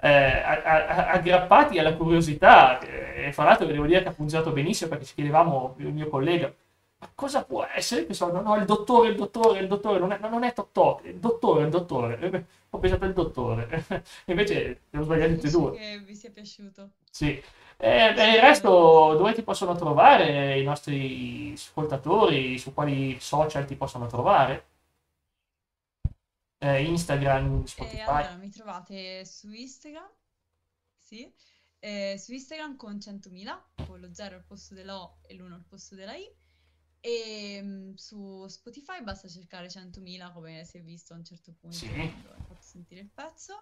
eh, 0.00 0.08
a- 0.08 0.62
a- 0.64 1.06
aggrappati 1.10 1.78
alla 1.78 1.94
curiosità. 1.94 2.80
E 2.80 3.32
fra 3.32 3.44
l'altro 3.44 3.64
devo 3.66 3.86
dire 3.86 4.02
che 4.02 4.08
ha 4.08 4.12
funzionato 4.12 4.50
benissimo 4.50 4.90
perché 4.90 5.04
ci 5.04 5.14
chiedevamo, 5.14 5.76
il 5.78 5.92
mio 5.92 6.08
collega, 6.08 6.52
cosa 7.14 7.44
può 7.44 7.64
essere? 7.64 8.04
Pensavo, 8.04 8.32
no, 8.32 8.40
no, 8.42 8.56
il 8.56 8.64
dottore, 8.64 9.08
il 9.10 9.16
dottore, 9.16 9.60
il 9.60 9.68
dottore, 9.68 9.98
non 9.98 10.12
è, 10.12 10.18
no, 10.18 10.28
non 10.28 10.42
è 10.44 10.52
Totò, 10.52 11.00
il 11.04 11.16
dottore, 11.18 11.64
il 11.64 11.70
dottore. 11.70 12.18
Eh, 12.20 12.44
Ho 12.70 12.78
pensato 12.78 13.04
al 13.04 13.12
dottore, 13.12 13.84
invece 14.26 14.82
devo 14.90 15.04
sbagliare 15.04 15.34
tutti 15.34 15.46
e 15.46 15.50
due. 15.50 15.72
che 15.76 15.98
vi 16.00 16.14
sia 16.14 16.30
piaciuto. 16.30 16.90
Sì. 17.10 17.28
E 17.76 18.12
per 18.14 18.28
il 18.34 18.40
resto, 18.40 18.68
dove 19.16 19.32
ti 19.34 19.42
possono 19.42 19.74
trovare 19.74 20.58
i 20.58 20.62
nostri 20.64 21.52
ascoltatori? 21.54 22.56
Su 22.58 22.72
quali 22.72 23.18
social 23.20 23.64
ti 23.66 23.74
possono 23.76 24.06
trovare? 24.06 24.66
Eh, 26.58 26.84
Instagram, 26.84 27.62
E 27.62 27.66
Spotify. 27.66 28.00
allora 28.00 28.36
mi 28.36 28.48
trovate 28.50 29.24
su 29.24 29.50
Instagram, 29.50 30.08
sì, 30.96 31.30
eh, 31.80 32.16
su 32.18 32.32
Instagram 32.32 32.76
con 32.76 33.00
100.000, 33.00 33.60
con 33.86 33.98
lo 34.00 34.14
0 34.14 34.36
al 34.36 34.44
posto 34.44 34.74
della 34.74 35.00
O 35.00 35.18
e 35.26 35.34
l'1 35.34 35.52
al 35.52 35.64
posto 35.68 35.96
della 35.96 36.14
I. 36.14 36.30
E 37.04 37.58
mm, 37.60 37.94
su 37.94 38.46
Spotify 38.46 39.02
basta 39.02 39.26
cercare 39.26 39.66
100.000 39.68 40.30
come 40.32 40.64
si 40.64 40.78
è 40.78 40.80
visto 40.82 41.12
a 41.12 41.16
un 41.16 41.24
certo 41.24 41.52
punto 41.60 41.76
Sì. 41.76 41.88
ho 41.88 42.44
fatto 42.46 42.56
sentire 42.60 43.00
il 43.00 43.10
pezzo. 43.12 43.60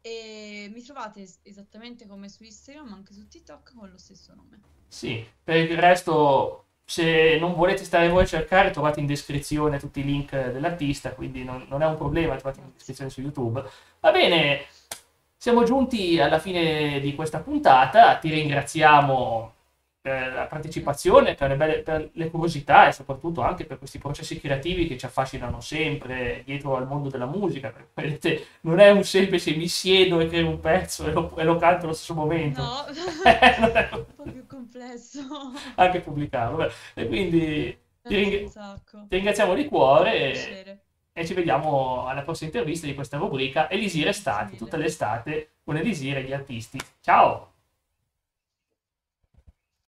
E 0.00 0.68
mi 0.72 0.82
trovate 0.82 1.22
es- 1.22 1.38
esattamente 1.42 2.06
come 2.06 2.28
su 2.28 2.42
Instagram, 2.42 2.92
anche 2.92 3.12
su 3.12 3.26
TikTok 3.28 3.72
con 3.74 3.88
lo 3.88 3.98
stesso 3.98 4.34
nome. 4.34 4.60
Sì, 4.88 5.24
per 5.44 5.56
il 5.70 5.78
resto, 5.78 6.64
se 6.84 7.38
non 7.38 7.54
volete 7.54 7.84
stare 7.84 8.08
voi 8.08 8.24
a 8.24 8.26
cercare, 8.26 8.70
trovate 8.70 8.98
in 8.98 9.06
descrizione 9.06 9.78
tutti 9.78 10.00
i 10.00 10.04
link 10.04 10.30
dell'artista, 10.30 11.10
quindi 11.12 11.44
non, 11.44 11.66
non 11.68 11.82
è 11.82 11.86
un 11.86 11.96
problema, 11.96 12.34
trovate 12.36 12.60
in 12.60 12.72
descrizione 12.72 13.10
su 13.10 13.20
YouTube. 13.20 13.64
Va 14.00 14.10
bene, 14.10 14.66
siamo 15.36 15.62
giunti 15.64 16.20
alla 16.20 16.40
fine 16.40 16.98
di 16.98 17.14
questa 17.14 17.40
puntata, 17.40 18.16
ti 18.18 18.28
ringraziamo 18.30 19.54
per 20.06 20.32
la 20.34 20.46
partecipazione, 20.46 21.34
per 21.34 21.48
le, 21.48 21.56
belle- 21.56 21.78
per 21.82 22.10
le 22.12 22.30
curiosità 22.30 22.86
e 22.86 22.92
soprattutto 22.92 23.40
anche 23.42 23.64
per 23.64 23.78
questi 23.78 23.98
processi 23.98 24.38
creativi 24.38 24.86
che 24.86 24.96
ci 24.96 25.04
affascinano 25.04 25.60
sempre 25.60 26.42
dietro 26.44 26.76
al 26.76 26.86
mondo 26.86 27.08
della 27.08 27.26
musica. 27.26 27.70
perché, 27.70 27.88
vedete, 27.94 28.46
non 28.60 28.78
è 28.78 28.90
un 28.90 29.02
semplice 29.02 29.56
mi 29.56 29.66
siedo 29.66 30.20
e 30.20 30.28
creo 30.28 30.48
un 30.48 30.60
pezzo 30.60 31.06
e 31.06 31.10
lo, 31.10 31.36
e 31.36 31.42
lo 31.42 31.56
canto 31.56 31.86
allo 31.86 31.92
stesso 31.94 32.14
momento. 32.14 32.62
No, 32.62 32.84
Non 33.58 33.76
è- 33.76 33.88
un 33.94 34.04
po' 34.14 34.22
più 34.30 34.46
complesso. 34.46 35.20
anche 35.74 36.00
pubblicarlo. 36.00 36.70
E 36.94 37.06
quindi 37.08 37.76
ti, 38.06 38.14
ring- 38.14 38.48
ti 39.08 39.16
ringraziamo 39.16 39.54
di 39.54 39.64
cuore 39.66 40.32
e, 40.32 40.80
e 41.12 41.26
ci 41.26 41.34
vediamo 41.34 42.06
alla 42.06 42.22
prossima 42.22 42.50
intervista 42.50 42.86
di 42.86 42.94
questa 42.94 43.16
rubrica 43.16 43.68
Elisir 43.68 44.06
Estati, 44.06 44.50
Grazie 44.50 44.58
tutta 44.58 44.76
l'estate 44.76 45.50
con 45.64 45.76
Elisir 45.76 46.18
e 46.18 46.22
gli 46.22 46.32
artisti. 46.32 46.78
Ciao! 47.00 47.54